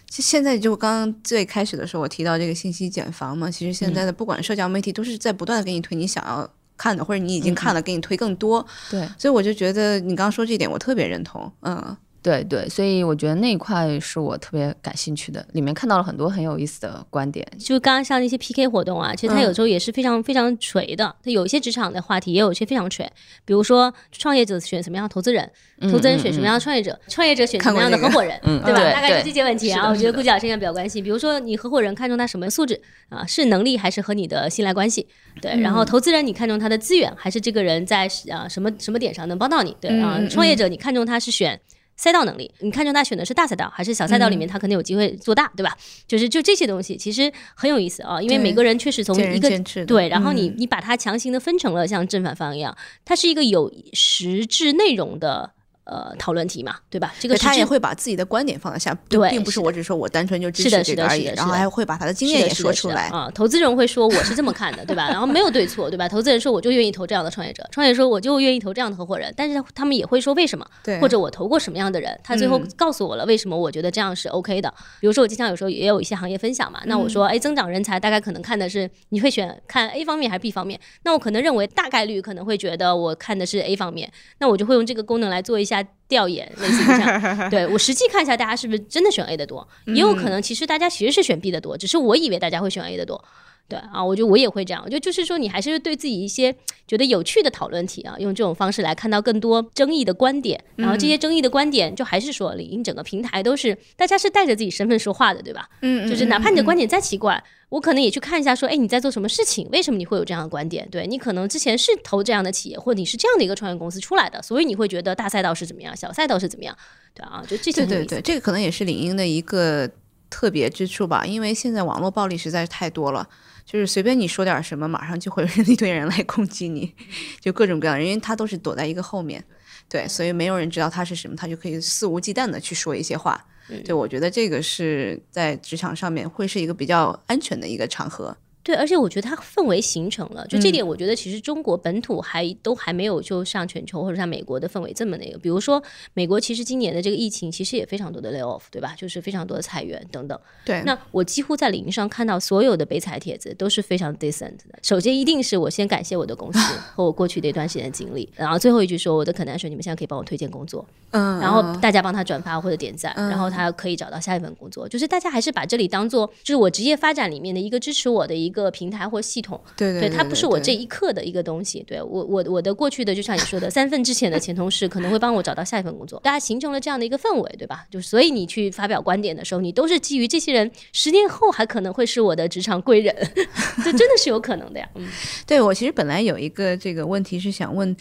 [0.09, 8.65] 其实现在就刚刚最开始的时候，我提到这个信息茧房嘛，其实现在的不管社交媒体都是在不断的给你推你想要看的，或者你已经看了，给你推更多。
[8.91, 11.51] 对，所以我就觉得你刚刚说这一点，我特别认同。
[11.63, 17.47] 嗯，对对，所以我觉得那一块是我特别感兴趣的，里面看到了很多很有意思的观点。
[17.57, 21.15] 就刚刚像那些 PK 活动啊，其实它有时候也是非常非常锤的。
[21.23, 23.09] 它有一些职场的话题，也有一些非常锤。
[23.45, 25.49] 比如说，创业者选什么样的投资人，
[25.83, 28.81] 投资人选什么样的创业者，创业者选什么样的合伙人，对吧？
[28.93, 29.89] 大概是这些问题啊。
[29.89, 31.05] 我觉得顾老师应该比较关心。
[31.05, 33.25] 比如说，你合伙人看中他什么素质啊？
[33.25, 35.07] 是能力还是和你的信赖关系？
[35.41, 35.57] 对。
[35.61, 39.77] 然后投资人你看中他的资源，还是这个人在啊什么什么点上能帮到你？
[39.81, 40.21] 对啊。
[40.29, 41.61] 创业者你看中他是选。
[41.97, 44.29] 赛道能力，你看中他选的是大赛道还是小赛道？
[44.29, 45.77] 里面他可能有机会做大，对吧？
[46.07, 48.21] 就是就这些东西，其实很有意思啊。
[48.21, 49.49] 因为每个人确实从一个
[49.87, 55.56] 对，然后你你把它强行的分成了像正反方一样，它是一个有实质内容的。
[55.87, 57.15] 呃，讨论题嘛，对吧？
[57.21, 63.31] 这个他也会把自己的观点放在下，对，并不是我只说我单纯就支持这个而已，然后还会把他的经验也说出来啊。
[63.33, 65.09] 投资人会说我是这么看的，对吧？
[65.09, 66.09] 然后没有对错，对吧？
[66.09, 74.69] 投资人说我就愿意投这样的创业者，创业说我就愿意投这样的合伙人，但是他们也会说为什么，对，或者我投过什么样的人，他最后告诉我了为什么我觉得这样是 OK 的。
[75.01, 80.81] 比如说我经常有时候也有一些行业分享嘛，那我说哎，增长人才大概可能看的是你会选看 A 方面还是 B 方面？
[81.05, 85.76] 那我可能认为大概率可能会觉得我看的是 A 方面，那我就会用这个功能来做一下。
[86.09, 89.67] 调研类似这样， 对我实际看一下，大家是不是真的选 A 的多？
[89.87, 93.23] 也有可能，其实大家其实是选 B 的多，只是我以为大家会选 A 的多。
[93.69, 94.81] 对啊，我觉得我也会这样。
[94.85, 96.55] 我觉得就是说，你还是对自己一些
[96.87, 100.63] 觉得有趣的讨论题啊，用这种方式来看到更多争议的观点。
[100.77, 105.69] 然后这些争议的观点，就还是说，领英整个平台都是大家是带着自己身份说话的，对吧？
[105.83, 107.43] 嗯，就是哪怕你的观点再奇怪。
[107.69, 109.69] 我可能也去看一下，说，哎，你在做什么事情？
[109.73, 110.89] 为什么你会有这样的观点？
[110.89, 116.77] 对你可能之前是投这样的企业，或者你是这样的一个创业公司出来的，所以你会觉得大赛道是怎么样，小赛道是怎么样？
[117.13, 117.85] 对啊，就这些。
[117.85, 119.91] 对对对，这个可能也是领英的一个
[120.29, 123.29] 特别之处吧，因为现在网络暴力实在是太多了，
[123.65, 126.95] 就是随便你说点什么，马上就会有一堆人来攻击你，
[127.41, 129.45] 就各种各样的人，因为他都是躲在一个后面，
[129.89, 133.47] 对，所以没有人知道他是什么，他就可以肆无忌惮的去说一些话。
[133.85, 138.37] 对，我觉得这个是在职场上面会是一个比较安全的一个场合。
[138.67, 145.39] 对，而且我觉得它氛围形成了，就这点，我觉得其实中国本土还都还没有就像全球或者像美国的氛围这么那个。
[145.39, 145.81] 比如说，
[146.15, 148.93] 美国其实今年的这个疫情其实也非常多的 lay off，对吧？
[148.99, 150.37] 就是非常多的裁员等等。
[150.65, 150.83] 对。
[150.85, 154.77] 那我几乎在领域上看到所有的被裁帖子都是非常 decent 的。
[154.83, 156.59] 首先，一定是我先感谢我的公司
[156.93, 164.89] 和我过去的一段时间的经历，然后最后一句说我的可能说你们现在可以帮我推荐工作，嗯，然后大家帮他转发或者点赞，然后他可以找到下一份工作。
[164.89, 169.21] 就是大家还是把这里当做就是我职业发展里面的一个支持我的一个平台或。
[169.27, 171.83] 系统对对，它不是我这一刻的一个东西。
[171.85, 177.85] 对我我我的过去的，就像你说的，三份之前的前同事可能会帮我找到下一份工作，大家形成了这样的一个氛围，对吧？
[177.91, 183.13] 就所以你去发表观点的时候，你都是基于这些人十年后还可能会是我的职场贵人，
[183.83, 184.89] 这真的是有可能的呀。
[184.95, 185.09] 嗯，
[185.45, 187.97] 对我其实本来有一个这个问题是想问。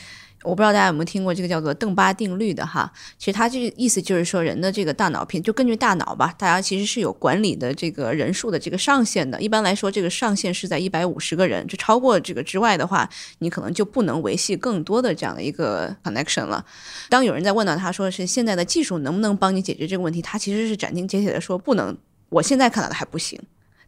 [0.46, 9.42] 我不知道大家有没有听过这个叫做邓巴定律的哈，其实它这个意思就是说人的这个大脑片就根据大脑吧，大家其实是有管理的这个人数的这个上限的。
[9.42, 16.64] 一般来说，这个上限是在一百五十个人，就超过这个之外的话，你可能就不能维系更多的这样的一个 connection 了。
[17.10, 21.98] 当有人在问到他说是现在的技术能不能帮你解决这个问题，他其实是斩钉截铁的说不能，
[22.30, 23.40] 我现在看到的还不行。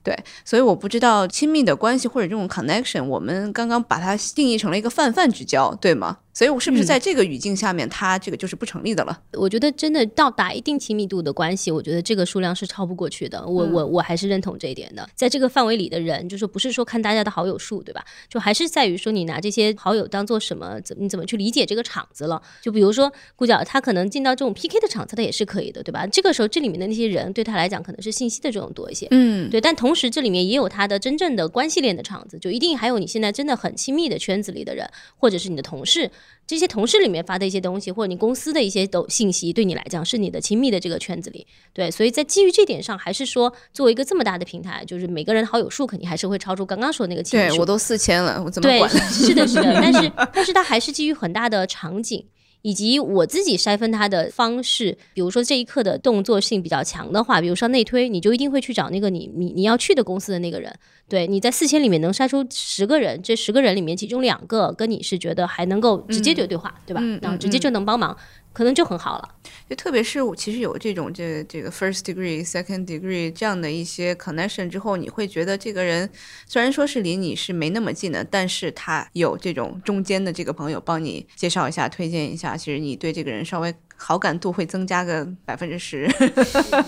[0.03, 6.19] 对，所以我不知道亲密的关系或者这种 connection，我们刚刚把它定义成了一个泛泛之交，对吗？
[6.37, 9.21] 所以，我是不是在这个语境下面，它这个就是不成立的了？
[9.33, 13.43] 我觉得真的到达一定亲密度的关系，我觉得这个数量是超不过去的。
[13.43, 15.09] 我我我还是认同这一点的。
[15.15, 18.05] 在这个范围里的人，就是不是说看大家的好友数，对吧？
[18.29, 20.79] 就还是在于说你拿这些好友当做什么？
[20.81, 22.39] 怎你怎么去理解这个场子了？
[22.61, 26.05] 就比如说顾角，他可能进到这种 PK 的场子，他也是可以的，对吧？
[26.05, 29.59] 这个时候这里面的那些人对他来讲可能是信息的这种多一些，嗯，对。
[29.59, 36.11] 但同时这里面也有他的真正的关系链的场子，就一定还有你现在真的很亲密的圈子里的人，或者是你的同事。
[36.45, 48.89] 这些同事里面发的一些东西，或者你公司的一些都信息，对你来讲是你的亲密的这个圈子里，对，所以在基于这点上，还是说作为一个这么大的平台，就是每个人好友数肯定还是会超出刚刚说的那个亲密对我都四千了，我怎么管？
[48.89, 52.25] 是的，是的，但是但是它还是基于很大的场景。
[52.61, 60.73] 以及我自己筛分它的方式，比如说这一刻的动作性比较强的话，比如说内推，你就一定会去找那个你你你要去的公司的那个人。
[61.09, 67.01] 对，你在四千里面能筛出十个人，这十个人里面其中两个跟你是觉得还能够直接就对话，对吧？
[67.21, 68.15] 然后直接就能帮忙。
[68.57, 69.35] 可能就很好了，
[69.69, 76.09] 就特别是我其实有这种这这个 first degree、second degree 这样的一些 connection 之后，你会觉得这个人
[76.47, 86.07] 虽然说是离你是没那么近的，但是他有这种中间的这个朋友帮你介绍一下、推荐一下，其实你对这个人稍微好感度会增加个百分之十，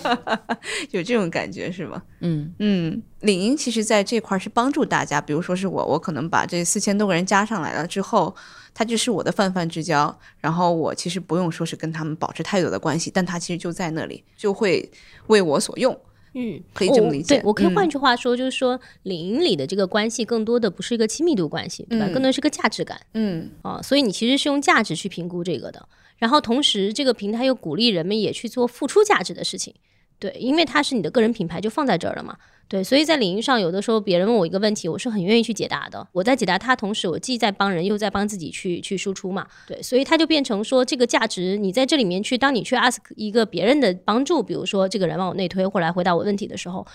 [0.92, 2.02] 有这种感觉是吗？
[2.20, 8.34] 嗯嗯，领英其实在这块儿是帮助大家，比如说是我，我可能把这四千多个人加上来了之后，
[8.74, 14.90] 他就是我的泛泛之交，然后我其实不用说是跟他们保持太多的关系，但他其实就在那里，就会
[15.28, 16.00] 为我所用。
[16.36, 22.06] 嗯，可以这么理解对我可以嗯换句话说，就是说领英里的这个关系更多的不是一个亲密度关系，对吧？
[22.06, 25.84] 嗯更多是个价值感嗯啊，所以你其实是用价值去评估这个的。
[26.20, 29.74] 然后同时，这个平台又鼓励人们也去做付出价值的事情，
[30.20, 32.38] 对，因为它是你的个人品牌就放在这儿了嘛。
[32.68, 36.08] 对，所以在领域上，有的时候别人问我一个问题，我是很愿意去解答的。
[36.12, 39.48] 我在解答他同时，我既在帮人，又在帮自己去去输出嘛。
[39.66, 46.86] 对，所以它就变成说，这个价值你在这里面去，当你去 ask 一个别人的帮助，比如说这个人往我内推或来回答我问题的时候，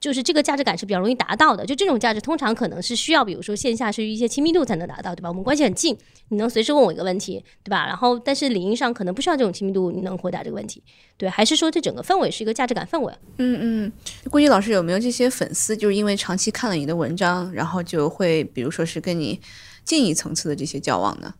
[0.00, 1.64] 就是这个价值感是比较容易达到的。
[1.64, 5.28] 就这种价值，通常可能是需要，比如说线下是一些亲密度才能达到，对吧？
[5.28, 5.96] 我们关系很近，
[6.28, 7.86] 你能随时问我一个问题，对吧？
[7.86, 10.82] 然后，但是领英上可能不需要这种亲密度，你能回答这个问题，
[11.16, 11.28] 对？
[11.28, 13.12] 还是说这整个氛围是一个价值感氛围？
[13.36, 13.92] 嗯嗯，
[14.30, 19.40] 郭毅老师有没有这些粉丝，就是因为长期看了你的文章，然后就会比如说是跟你
[19.84, 21.34] 近一层次的这些交往呢？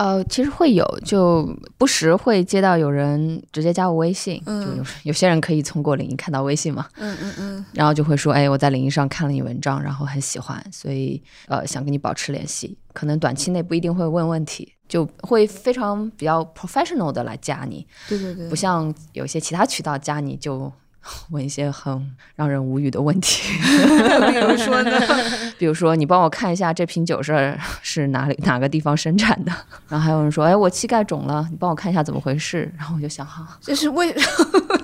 [0.00, 1.46] 呃，其实会有，就
[1.76, 4.64] 不时会接到有人直接加我微信，嗯。
[4.64, 7.66] 就有有些人可以通过领英看到微信嘛，嗯嗯嗯。
[7.74, 12.78] 然后就会说，哎，我在领英上看了你文章，然后很喜欢，所以呃想跟你保持联系。
[12.94, 18.48] 可能短期内不一定会问问题，就会非常比较 professional 的来加你，对对对。
[18.48, 20.72] 不像有些其他渠道加你就
[21.30, 23.42] 问一些很让人无语的问题，
[24.30, 24.90] 比如说呢？
[25.58, 29.52] 比如说你帮我看一下这瓶酒是是哪里哪个地方生产的，
[29.88, 34.14] 然后还有人说，哎，我膝盖肿了，你帮我看一下怎么回事，然后我就想，哈，这是为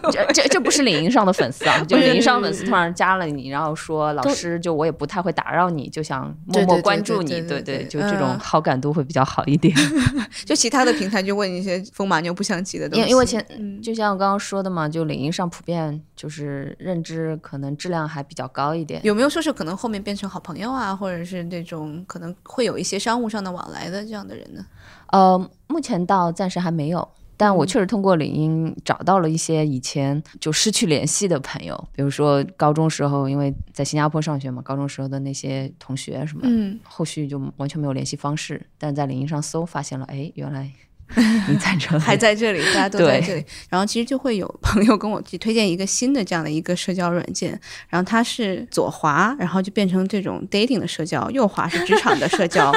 [0.13, 9.75] 这这这不是领英上的粉丝啊， 就是领英上粉丝突然加了你，然后说老师，就我也不太会打扰你，就想默默关注你，对对就这种嗯好感度会比较好一点。
[10.45, 19.01] 就其他的平台就问一些风马牛不相及的东西，因为因为前嗯就像我刚刚说的嘛，就领英上普遍就是认知可能质量还比较高一点。
[19.05, 24.65] 有没有说是可能后面变成好朋友啊，或者是那种可能会有一些商务上的往来的这样的人呢？
[25.09, 27.09] 呃，目前到暂时还没有。
[27.37, 40.71] 但我嗯确实通过领英找到了一些以前就失去联系的朋友，比如说高中时候因为在新加坡上学嘛，高中时候的那些同学什么，嗯，后续就完全没有联系方式，但在领英上搜发现了，哎，原来
[41.49, 43.45] 你在这里，还在这里，大家都在这里。
[43.69, 47.51] 然后其实就会有朋友跟我去推荐一个新的这样的一个社交软件，
[47.89, 52.73] 然后它是左滑，然后就变成这种 dating 的社交，右滑是职场的社交。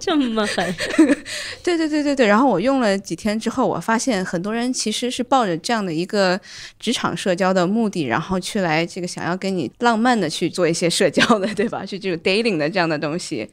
[0.00, 0.74] 这么狠？
[1.64, 6.38] 对对对对对，然后我用了几天之后，我发现很多人其实是抱着这样的一个
[6.78, 11.86] 职场社交的目的，然后去来这个想要跟你浪漫的去做一些社交的，对吧？
[11.86, 13.48] 去这种 dating 的这样的东西。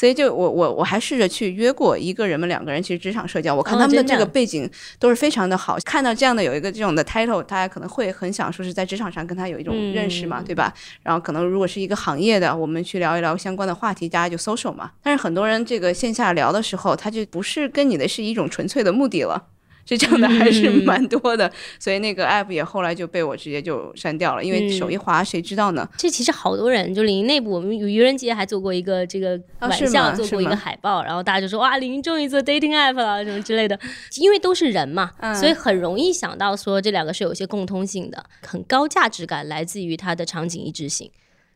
[0.00, 4.66] 所以就我我我还试着去约过一个人们两个人，其实职场社交，我看哦他们的这个背景
[4.98, 5.76] 都是非常的好。
[5.84, 10.72] 看到这样的有一个这种的 title，大家可能会很想说是在职场上跟他有一种认识嘛，嗯对吧？
[11.02, 14.90] 然后可能如果是一个行业的，我们去聊一聊相关的话题，大家就 social 嘛。
[15.02, 19.48] 但是很多人这个线下聊的时候，他就不是跟你的是一种纯粹的目的了。
[19.96, 25.88] 是这样的，还是嗯蛮多的，所以那个 app 也后来就被我直接就删掉了，因为嗯手一滑，谁知道呢？
[25.96, 33.78] 这其实好多人，就领英内部，我们愚人节还做过一个这个玩笑，做过一个海报，然后大家就说哇，领英终于做 dating app 了，什么之类的。
[34.20, 41.10] 因为都是人嘛，嗯所以很容易想到说这两个是有一些共通性的，很高价值感来自于它的场景一致性。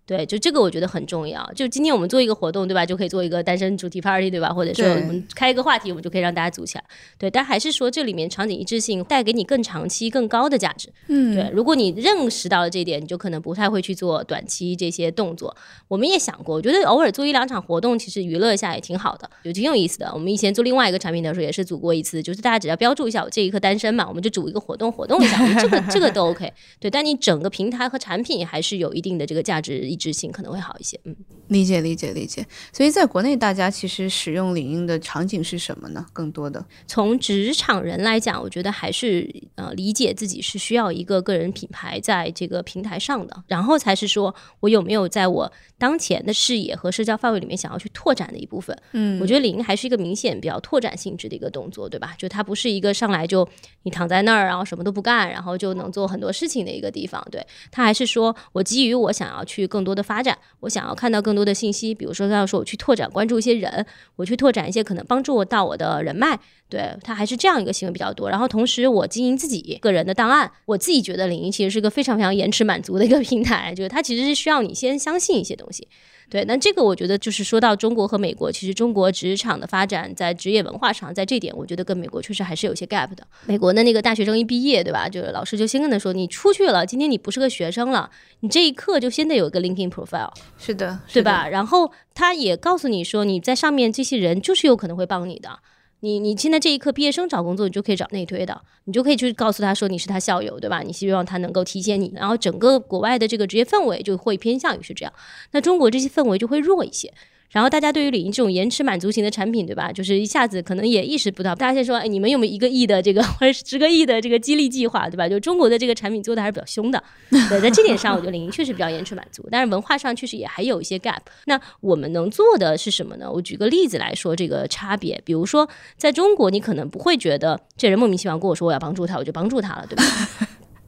[0.06, 1.50] 对，就这个我觉得很重要。
[1.54, 2.84] 就今天我们做一个活动，对吧？
[2.84, 4.52] 就可以做一个单身主题 party，对吧？
[4.52, 6.84] 或者说我们开一个话题，我们就可以让大家组起来。
[7.18, 10.90] 对，但还是说这里面场景一致性带给你更长期、更高的价值。
[11.08, 15.56] 嗯对，如果你认识到了这一点，你就可能不太会去做短期这些动作。
[15.88, 20.10] 我们也想过，我觉得偶尔做一两场活动，其实娱乐一下也挺好的，就挺有意思的。
[20.12, 26.52] 我们以前做另外一个产品的时候，也是组过一次，就是大家只要标注一下我这一刻单身嘛，我们就组一个活动活动一下，这个这个都 OK。
[26.78, 31.00] 对，但你整个平台和产品还是有一定的这个价值一致性，可能会好一些。
[31.04, 31.14] 嗯，
[31.48, 32.44] 理解理解理解。
[32.72, 36.04] 所以在国内，大家其实使用领英的场景是什么呢？
[36.12, 48.76] 更多的，从职场人来讲，我觉得还是呃理解自己是需要一个个人品牌在这个平台上的，然后才是说我有没有在我当前的视野和社交范围里面想要去拓展的一部分。
[48.92, 52.14] 嗯我觉得领英还是一个明显比较拓展性质的一个动作，对吧？
[52.18, 53.46] 就它不是一个上来就
[53.84, 57.24] 你躺在那儿，然后什么都不干，然后就能做很多事情的一个地方。
[57.30, 63.84] 对，它还是说我基于我想要去更多的发展，我想要看到更多的信息，比如说他要说我去拓展关注一些人，
[64.16, 66.38] 我去拓展一些可能帮助我到我的人脉。
[66.68, 68.30] 对，他还是这样一个行为比较多。
[68.30, 75.86] 然后同时，我经营自己个人的档案，我自己觉得领英其实是个非常非常延迟满足的一个平台，就是它其实是需要你先相信一些东西。
[76.30, 83.26] 对，那这个我觉得就是说到中国和美国，其实中国职场的发展在职业文化上，在这点我觉得跟美国确实还是有些 gap 的。
[83.46, 85.08] 美国的那个大学生一毕业，对吧？
[85.08, 88.10] 就是老师就先跟他说，你出去了，今天你不是个学生了，
[88.40, 91.48] 你这一刻就先得有一个 LinkedIn profile，是的，对吧？
[91.48, 95.60] 然后他也告诉你说，你在上面这些人就是有可能会帮你的。
[96.04, 100.82] 你你现在这一刻毕业生找工作，你就可以找内推的，你就可以去告诉他说你是他校友，对吧？
[100.82, 105.12] 你希望他能够提携你，然后整个国外的这个职业氛围就会偏向于是这样，
[105.52, 107.10] 那中国这些氛围就会弱一些。
[107.50, 109.92] 然后大家对于李宁这种延迟满足型的产品，对吧？
[109.92, 111.54] 就是一下子可能也意识不到。
[111.54, 115.28] 大家先说，哎，你们有没有一个亿的这个或者十个亿的这个激励计划，对吧？
[115.28, 117.00] 就中国的这个产品做的还是比较凶的。
[117.30, 121.20] 对，在这点上，我觉得李宁确实比较延迟满足，但是文化上确实也还有一些 gap。
[121.44, 123.30] 那我们能做的是什么呢？
[123.30, 125.22] 我举个例子来说这个差别。
[125.24, 130.04] 比如说，在中国，你可能不会觉得这人莫名其妙跟我说我要帮助他，我就帮助他了，对吧？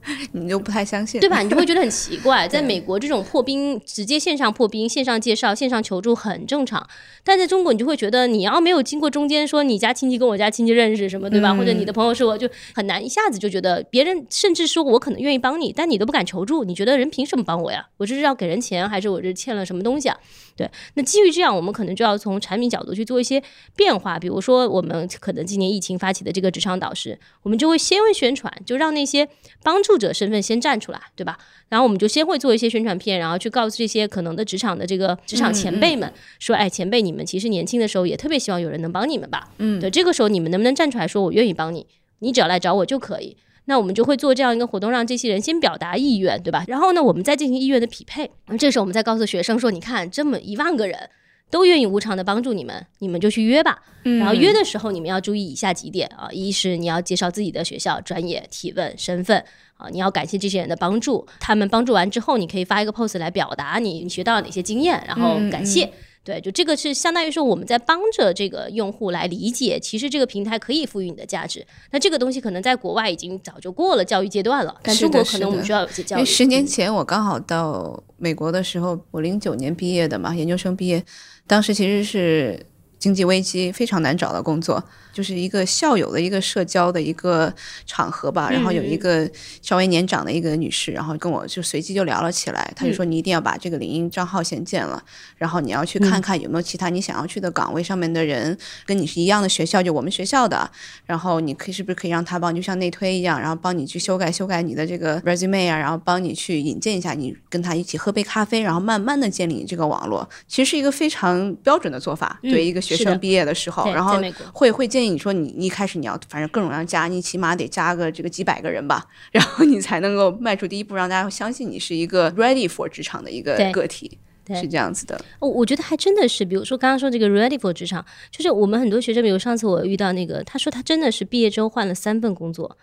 [0.33, 1.41] 你就不太相信，对吧？
[1.41, 2.47] 你就会觉得很奇怪。
[2.49, 6.87] 在美国，这种破冰直接线上破冰、线上介绍、线上求助很正常，
[7.25, 11.55] 但在中国，你就会觉得你要没有经过中间说你家亲戚跟我家亲戚认识什么，对吧？
[11.55, 17.87] 或者你的朋友是我就很难一下子就觉得别人甚至说我可能愿意帮你，但你都不敢求助，你觉得人凭什么帮我呀？
[17.97, 20.17] 我这是要给人钱，还是我这欠了什么东西啊？
[20.57, 23.43] 对，那基于这样，我们可能就要从产品角度去做一些
[23.77, 24.19] 变化。
[24.19, 29.29] 比如说，我们可能今年疫情发起的这个职场导师，我们就会先会宣传，就让那些
[29.63, 31.39] 帮助者身份先站出来，对吧？
[31.69, 39.51] 然后我们就先会做一些宣传片，然后去告诉这些可能的职场的这个职场前辈们，说，哎，前辈，你们其实年轻的时候也特别希望有人能帮你们吧？
[39.59, 41.87] 嗯，对，这个时候你们能不能站出来说，我愿意帮你，
[42.21, 43.37] 你只要来找我就可以。
[43.67, 46.64] 那我们就会做这样一个活动，让这些人先表达意愿，对吧？
[46.67, 48.31] 然后呢，我们再进行意愿的匹配。
[48.59, 51.11] 这时候我们再告诉学生说：“你看，这么一万个人
[51.51, 53.83] 都愿意无偿的帮助你们，你们就去约吧。
[54.03, 59.45] 然后约的时候，你们要注意以下几点啊：一是你要介绍自己的学校、专业、提问、身份
[59.77, 61.27] 啊，你要感谢这些人的帮助。
[61.41, 65.91] 他们帮助完之后，你可以发一个 post 来表达你你学到了哪些经验，然后感谢。”
[66.27, 71.64] 对，就这个是相当于说我们在帮着这个用户来理解，其实这个平台可以赋予你的价值。
[71.93, 76.24] 那这个东西可能在国外已经早就过了教育阶段了，但中国可能我们需要有些教育。
[76.24, 81.01] 十年前我刚好到美国的时候，我零九年毕业的嘛，研究生毕业，
[81.47, 82.66] 当时其实是
[82.99, 84.83] 经济危机，非常难找到工作。
[85.17, 87.51] 就是一个校友的一个社交的一个
[87.87, 89.27] 场合吧，然后有一个
[89.62, 92.71] 稍微年长的一个女士，然后跟我就随机就聊了起来。
[92.77, 95.03] 她就说：“你一定要把这个领英账号先建了，
[95.39, 98.55] 然后你要去看看有没有其他你想要去的岗位上面的人
[98.85, 100.71] 跟你是一样的学校，就我们学校的。
[101.07, 110.29] 然后你可以是不是可以让他帮，就像内推一样，然后帮你去修改修改你的这个 resume 啊，然后帮你去引荐一下，你跟他一起喝杯咖啡，然后慢慢的建立你这个网络。
[110.47, 114.21] 其实是一个非常标准的做法，对一个学生毕业的时候，然后
[114.53, 115.06] 会会建议。
[115.09, 125.21] 你说你一开始你要反正各种各样加，你起码得加个这个几百个人吧， 然后你才能够迈出第一步，让大家相信你是一个 ready for 职场的一个个体，是这样子的。
[125.41, 132.77] 我，我觉得还真的是，比如说刚刚说这个 ready for 职场，就是我们很多学生，比如上次我遇到那个，他说他真的是毕业之后换了三份工作，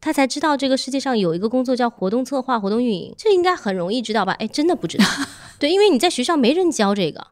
[0.00, 4.32] 他才知道这个世界上有一个工作叫活动策划、活动运营，这应该很容易知道吧？
[4.38, 5.04] 哎，真的不知道，
[5.58, 7.28] 对，因为你在学校没人教这个。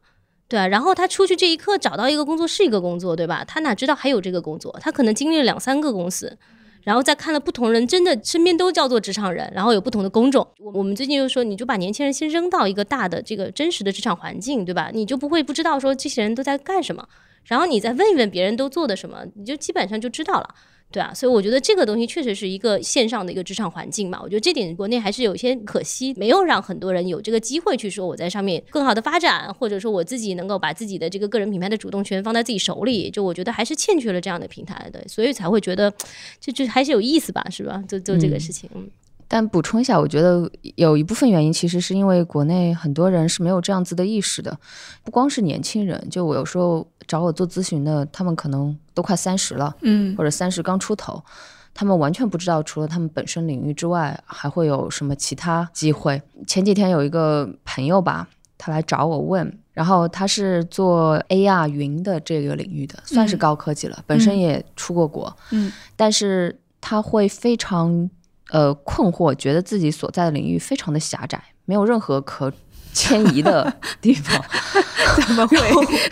[0.49, 3.45] 对啊，然后他出去这一刻找到一个工作是一个工作，对吧？
[3.47, 4.75] 他哪知道还有这个工作？
[4.81, 6.35] 他可能经历了两三个公司，
[6.83, 10.47] 然后再看了不同人，真的身边都叫做职场人，然后有不同的工种。
[10.57, 14.89] 我我们最近就说，你就把年轻人先扔到一个大的这个真实的职场环境，对吧？
[14.91, 17.07] 你就不会不知道说这些人都在干什么，
[17.43, 20.55] 然后你再问一问别人都做的什么，你就基本上就知道了。
[20.91, 24.19] 对啊，所以我觉得这个东西确实是一个线上的一个职场环境嘛。
[24.23, 33.11] 我觉得这点国内还是有些可惜，没有让很多人有这个机会去说我在上面更好的发展，或者说我自己能够把自己的这个个人品牌的主动权放在自己手里。
[33.11, 35.93] 就我觉得还是欠缺了这样的平台的，所以才会觉得
[36.39, 37.83] 就就还是有意思吧，是吧？
[37.87, 38.67] 就做这个事情。
[39.31, 44.57] 但补充一下，我觉得有一部分原因其实是因为国内很多人是没有这样子的意识的，
[45.03, 51.23] 不光是年轻人，就我有时候找我做咨询的，他们可能都快三十了，嗯，或者三十刚出头，
[51.75, 56.19] 他们完全不知道除了他们本身领域之外，还会有什么其他机会。
[56.47, 58.27] 前几天有一个朋友吧，
[58.57, 68.09] 他来找我问，然后他是做 AR 云的这个领域的，算是高科技了，本身也出过国，嗯，但是他会非常。
[68.51, 72.51] 呃，困惑，觉得自己所在的领域非常的狭窄，没有任何可
[72.93, 73.71] 迁移的
[74.01, 74.43] 地方。
[75.25, 75.57] 怎么会？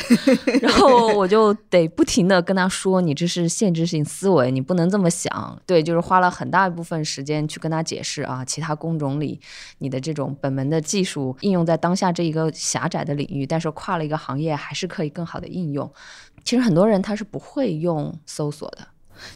[0.61, 5.31] 然后我就得不停的跟他说：“你这是限制性思维，你不能这么想。”
[5.65, 9.39] 对，就是花了很大一部分时间去跟他解释啊，其他工种里
[9.79, 15.91] 你的这种本门的技术应用在当下这一个狭窄的领域，但是跨了一个行业还是可以更好的应用。
[16.43, 18.87] 其实很多人他是不会用搜索的，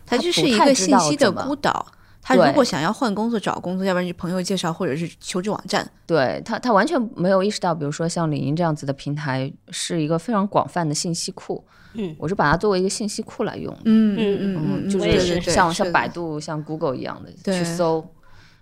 [0.05, 1.85] 他就是一个信息的孤岛。
[2.21, 5.89] 他如果想要换工作、找工作，要不然就朋友介绍，或者是求职网站。
[6.05, 11.63] 对他，他完全没有意识到，比如说像领英这样子的平台是一个非常广泛的信息库。
[11.93, 13.81] 嗯我是把它作为一个信息库来用的。
[13.85, 18.05] 嗯嗯，就是是像像百度、像 Google 一样的去搜。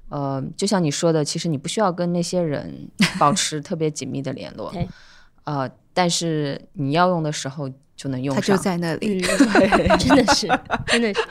[0.10, 2.90] 呃，就像你说的，其实你不需要跟那些人
[3.20, 4.74] 保 持特别紧密的联络，
[5.44, 8.58] 呃，但是你要用的时候就能用他上。
[8.58, 9.22] 就在那里。
[9.30, 10.48] 嗯，真的是，
[10.88, 11.22] 真的是，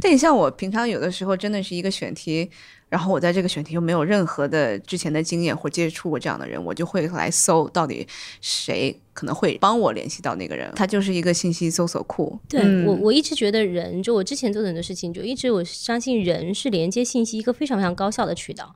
[0.00, 2.50] 但你像我平常有的时候真的是一个选题，
[2.88, 8.06] 然后我在这个选题又没有任何的之前的经验或接触过这样的人，我就会来搜到底
[8.40, 10.72] 谁可能会帮我联系到那个人。
[10.74, 12.38] 他就是一个信息搜索库。
[12.48, 18.74] 对、嗯我，我一直觉得人，就我之前做的很多事情，就一直我相信人是连接信息一个非常非常高效的渠道。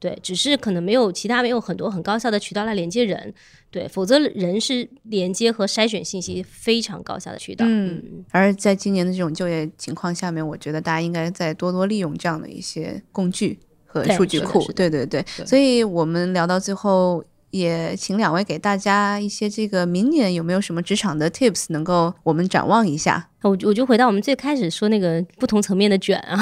[0.00, 3.34] 对，只是可能没有其他没有很多很高效的渠道来连接人，
[3.70, 7.66] 对，否则人是连接和筛选信息非常高效的渠道。
[7.68, 14.60] 嗯嗯，而在今年的这种就业情况下面，我觉得大家应该再多多利用这样的一些工具和数据库。
[14.72, 17.24] 对对，对所以我们聊到最后。
[17.50, 23.28] 也请两位给大家一些这个明年有没有什么职场的 tips 能够我们展望一下？
[23.42, 26.36] 我我就回到我们最开始说那个不同层面的卷啊，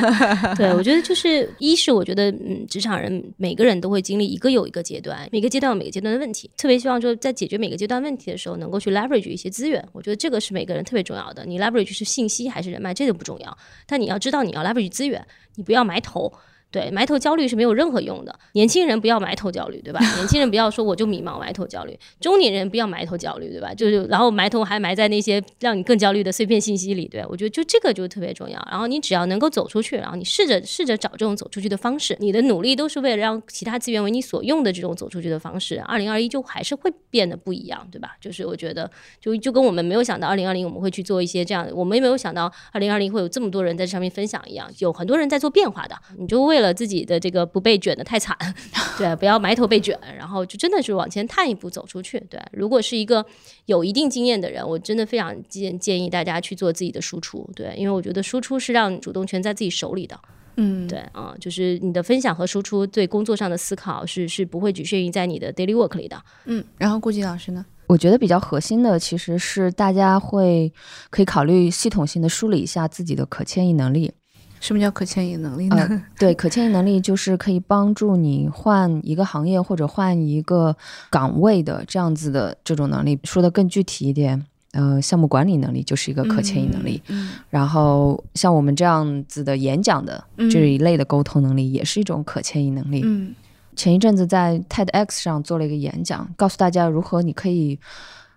[0.56, 11.44] 对我觉得就是一是我觉得嗯，职场人每个人都会经历一个有一个阶段，每个阶段有每个阶段的问题，特别希望说在解决每个阶段问题的时候，能够去 leverage 一些资源，我觉得这个是每个人特别重要的。
[11.44, 15.22] 你 leverage 是信息还是人脉，这个不重要，但你要知道你要 leverage 资源，
[15.56, 16.32] 你不要埋头。
[16.70, 18.38] 对，埋头焦虑是没有任何用的。
[18.52, 19.98] 年轻人不要埋头焦虑，对吧？
[20.16, 21.98] 年轻人不要说我就迷茫，埋头焦虑。
[22.20, 23.74] 中年人不要埋头焦虑，对吧？
[23.74, 28.64] 就是然后埋头还埋在那些让你更焦虑的碎片信息里，对我觉得就这个就特别重要。
[28.70, 35.80] 然后你只要能够走出去，然后你试着试着找这种走出去的方式，你的努力都是为了让其他资源为你所用的这种走出去的方式。
[35.80, 38.16] 二零二一就还是会变得不一样，对吧？
[38.20, 38.88] 就是我觉得
[39.20, 45.96] 就就跟我们没有想到二零二零我们会去做一些这样的，我们也没有想到二零二零会有这么多人在这上面分享一样，有很多人在做变化的。
[46.16, 48.36] 你就为了自己的这个不被卷得太惨，
[48.98, 52.20] 对，不要埋头被卷，然后就真的是往前探一步走出去。
[52.30, 53.24] 对，如果是一个
[53.66, 60.18] 有一定经验的人，我真的非常建建议大家去做自己的输出，对，因为我觉得输出是让主动权在自己手里的。
[60.56, 66.20] 嗯，对啊、就是你的分享和输出对工作上的思考是是不会局限于在你的 daily work 里的。
[66.44, 67.64] 嗯，然后顾吉老师呢？
[67.86, 70.72] 我觉得比较核心的其实是大家会
[71.08, 74.12] 可以考虑系统性的梳理一下自己的可迁移能力。
[74.60, 75.76] 什么叫可迁移能力呢？
[75.76, 80.76] 呃，对，可迁移能力就是可以帮助你换一个行业或者换一个
[81.10, 83.18] 岗位的这样子的这种能力。
[83.24, 87.02] 说的更具体一点，呃，项目管理能力就是一个可迁移能力。
[87.08, 93.00] 嗯然后像我们这样子的演讲的嗯这一类的沟通能力，也是一种可迁移能力。
[93.04, 93.34] 嗯
[93.76, 97.78] 前一阵子在 TEDx 上做了一个演讲，告诉大家如何你可以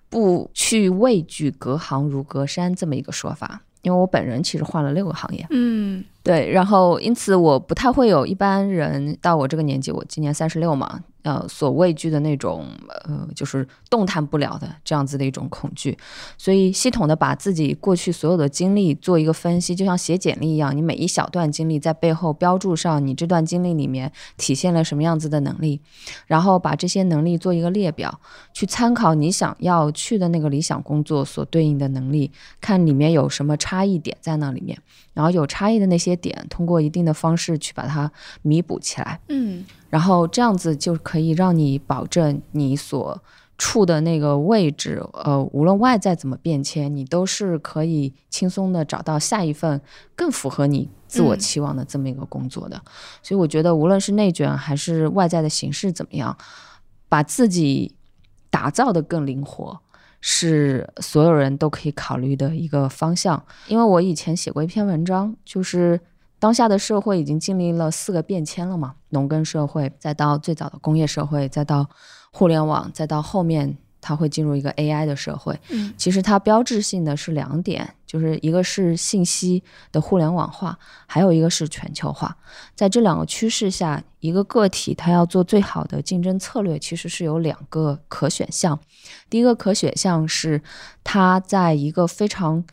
[0.10, 3.62] 不去畏惧隔行如隔山这么一个说法。
[3.84, 6.04] 因为我本人其实换了六个行业，嗯。
[6.24, 12.66] 对，然后因此我不太会有一般人到我这个年纪，我今年三十六嘛，呃，所畏惧的那种
[13.06, 15.98] 呃，就是动弹不了的这样子的一种恐惧。
[16.38, 25.80] 所以系统的把自己过去所有的经历做一个分析，就像写简历一样，你每一小段经历在背后标注上你这段经历里面体现了什么样子的能力，
[26.28, 28.20] 然后把这些能力做一个列表，
[28.54, 34.78] 去参考你想要去的那个理想工作所对应的能力，看里面有什么差异点在那里面。
[35.14, 38.12] 然后有差异的那些点，通过一定的方式去把它
[38.42, 43.22] 弥补起来，嗯然后这样子就可以让你保证你所
[43.60, 49.80] 处的那个位置，呃，无论外在怎么变迁，你都是可以轻松的找到下一份
[50.16, 52.82] 更符合你自我嗯期望的这么一个工作的。
[53.22, 56.36] 所以我觉得，无论是内卷还是外在的形式怎么样，
[57.08, 57.94] 把自己
[58.50, 59.80] 打造的更灵活。
[60.26, 66.00] 是所有人都可以考虑的一个方向，因为我以前写过一篇文章，就是
[66.40, 71.90] 当下的社会已经经历了四个变迁了嘛，农耕社会，再到最早的工业社会，再到
[72.32, 75.58] 互联网，再到后面它会进入一个 AI 的社会。
[75.70, 80.78] 嗯其实它标志性的是两点，就是一个是信息的互联网化，
[81.08, 82.38] 还有一个是全球化。
[82.76, 88.78] 在这两个趋势下，一个个体它要做最好的竞争策略，其实是有两个可选项。
[89.30, 90.62] 第一个可选项是
[91.04, 92.64] 它在一个非常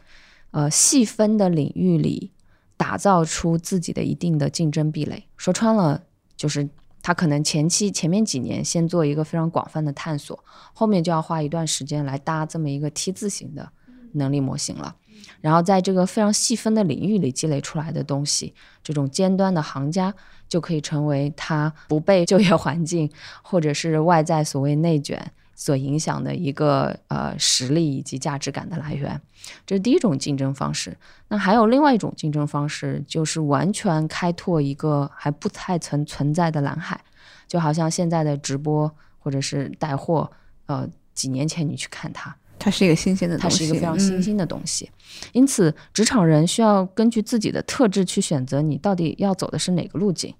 [0.50, 2.32] 呃细分的领域里
[2.76, 5.24] 打造出自己的一定的竞争壁垒。
[5.36, 6.02] 说穿了，
[6.36, 6.68] 就是
[7.02, 10.42] 它可能前期前面几年先做一个非常广泛的探索，
[10.72, 13.70] 后面就要花一段时间来搭这么一个 T 字形的
[14.12, 14.96] 能力模型了。
[15.40, 20.14] 然后在这个非常细分的领域里积累出来的东西，这种尖端的行家
[20.48, 23.10] 就可以成为他不被就业环境
[23.42, 29.20] 或者是外在所谓内卷所影响的一个呃实力以及价值感的来源。
[29.66, 30.96] 这是第一种竞争方式。
[31.28, 36.98] 那还有另外一种竞争方式，就是完全开拓一个还不太曾存在的蓝海，
[37.46, 40.30] 就好像现在的直播或者是带货，
[40.64, 42.34] 呃，几年前你去看它。
[42.58, 44.90] 它是一个新鲜的东西，它是一个非常新兴的东西。
[45.32, 50.34] 因此，职场人需要根据自己的特质去选择你到底要走的是哪个路径。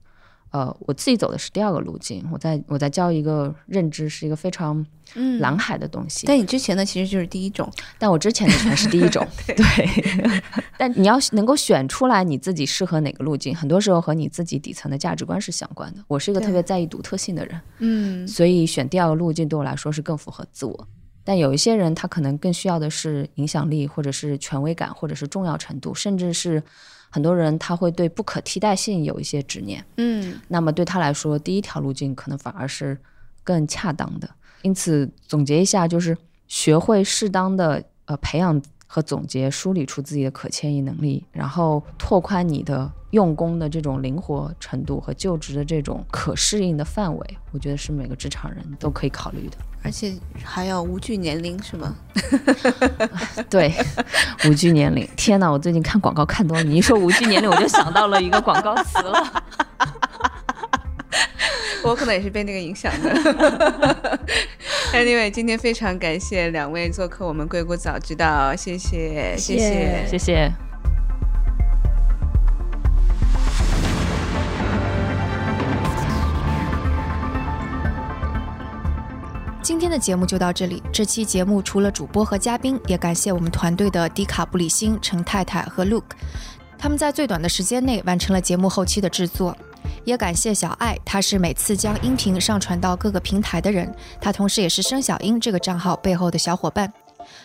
[0.50, 2.24] 呃，我自己走的是第二个路径。
[2.32, 4.84] 我在我在教一个认知是一个非常
[5.38, 6.26] 蓝海的东西。
[6.26, 9.26] 但你之前的其实就是第一种，但我之前的全是第一种。
[9.46, 9.62] 对。
[10.76, 16.02] 但你要能够选出来你自己适合哪个路径，很多时候和你自己底层的价值观是相关的。
[16.08, 20.88] 我是一个特别在意独特性的人，嗯，所以选第二个路径对我来说是更符合自我。
[21.22, 26.62] 但有一些人，他可能更需要的是影响力，或者是权威感，或者是重要程度，甚至是
[27.10, 29.84] 很多人他会对不可替代性有一些执念。
[29.98, 32.96] 嗯，那么对他来说，第一条路径可能反而是
[33.44, 34.30] 更恰当的。
[34.62, 36.16] 因此，总结一下，就是
[36.48, 38.60] 学会适当的呃培养。
[38.92, 49.56] 和总结梳理出自己的可迁移能力，然后拓宽你的用工的这种灵活程度和就职的这种可适应的范围，我觉得是每个职场人都可以考虑的。
[49.82, 50.14] 而且
[50.44, 51.94] 还要无惧年龄，是吗？
[53.48, 53.72] 对，
[54.46, 55.08] 无惧年龄。
[55.16, 59.42] 天哪，我最近看广告看多了，你一说无惧年龄，我就想到了一个广告词了。
[61.82, 64.18] 我可能也是被那个影响的。
[64.92, 70.69] Anyway，今天非常感谢两位做客我们硅谷早知道，谢谢，谢谢，谢谢。
[79.90, 80.80] 天的节目就到这里。
[80.92, 86.12] 这期节目除了主播和嘉宾，也感谢我们团队的迪卡布里辛、陈太太和 Luke，
[86.78, 89.56] 他们在最短的时间内完成了节目后期的制作。
[90.04, 96.92] 也感谢小爱，她是每次将音频上传到各个平台的人，她同时也是生小英这个账号背后的小伙伴。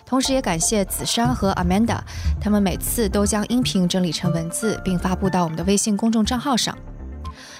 [0.05, 1.97] 同时也感谢子珊和 Amanda，
[2.39, 6.77] 他们每次都将音频整理成文字，并发布到我们的微信公众账号上。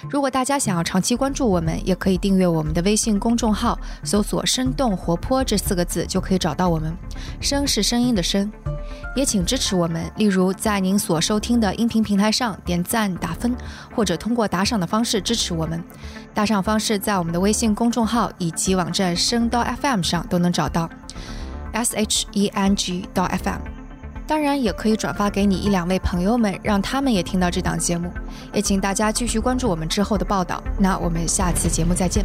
[0.08, 6.96] 如果大家想要长期关注我们，也可以订阅我们的微信公众号，搜索“生动活泼”这四个字就可以找到我们。
[7.40, 8.50] 声是声音的声，
[9.16, 13.54] 也请支持我们，例如在您所收听的音频平台上点赞打分，
[13.94, 15.82] 或者通过打赏的方式支持我们。
[16.32, 20.88] 打赏方式在我们的微信公众号以及网站声道 FM 上都能找到
[21.72, 23.75] ，s h e n g 到 FM。
[24.26, 28.10] 当然，也可以转发给你一两位朋友们，让他们也听到这档节目。
[28.52, 30.62] 也请大家继续关注我们之后的报道。
[30.78, 32.24] 那我们下次节目再见。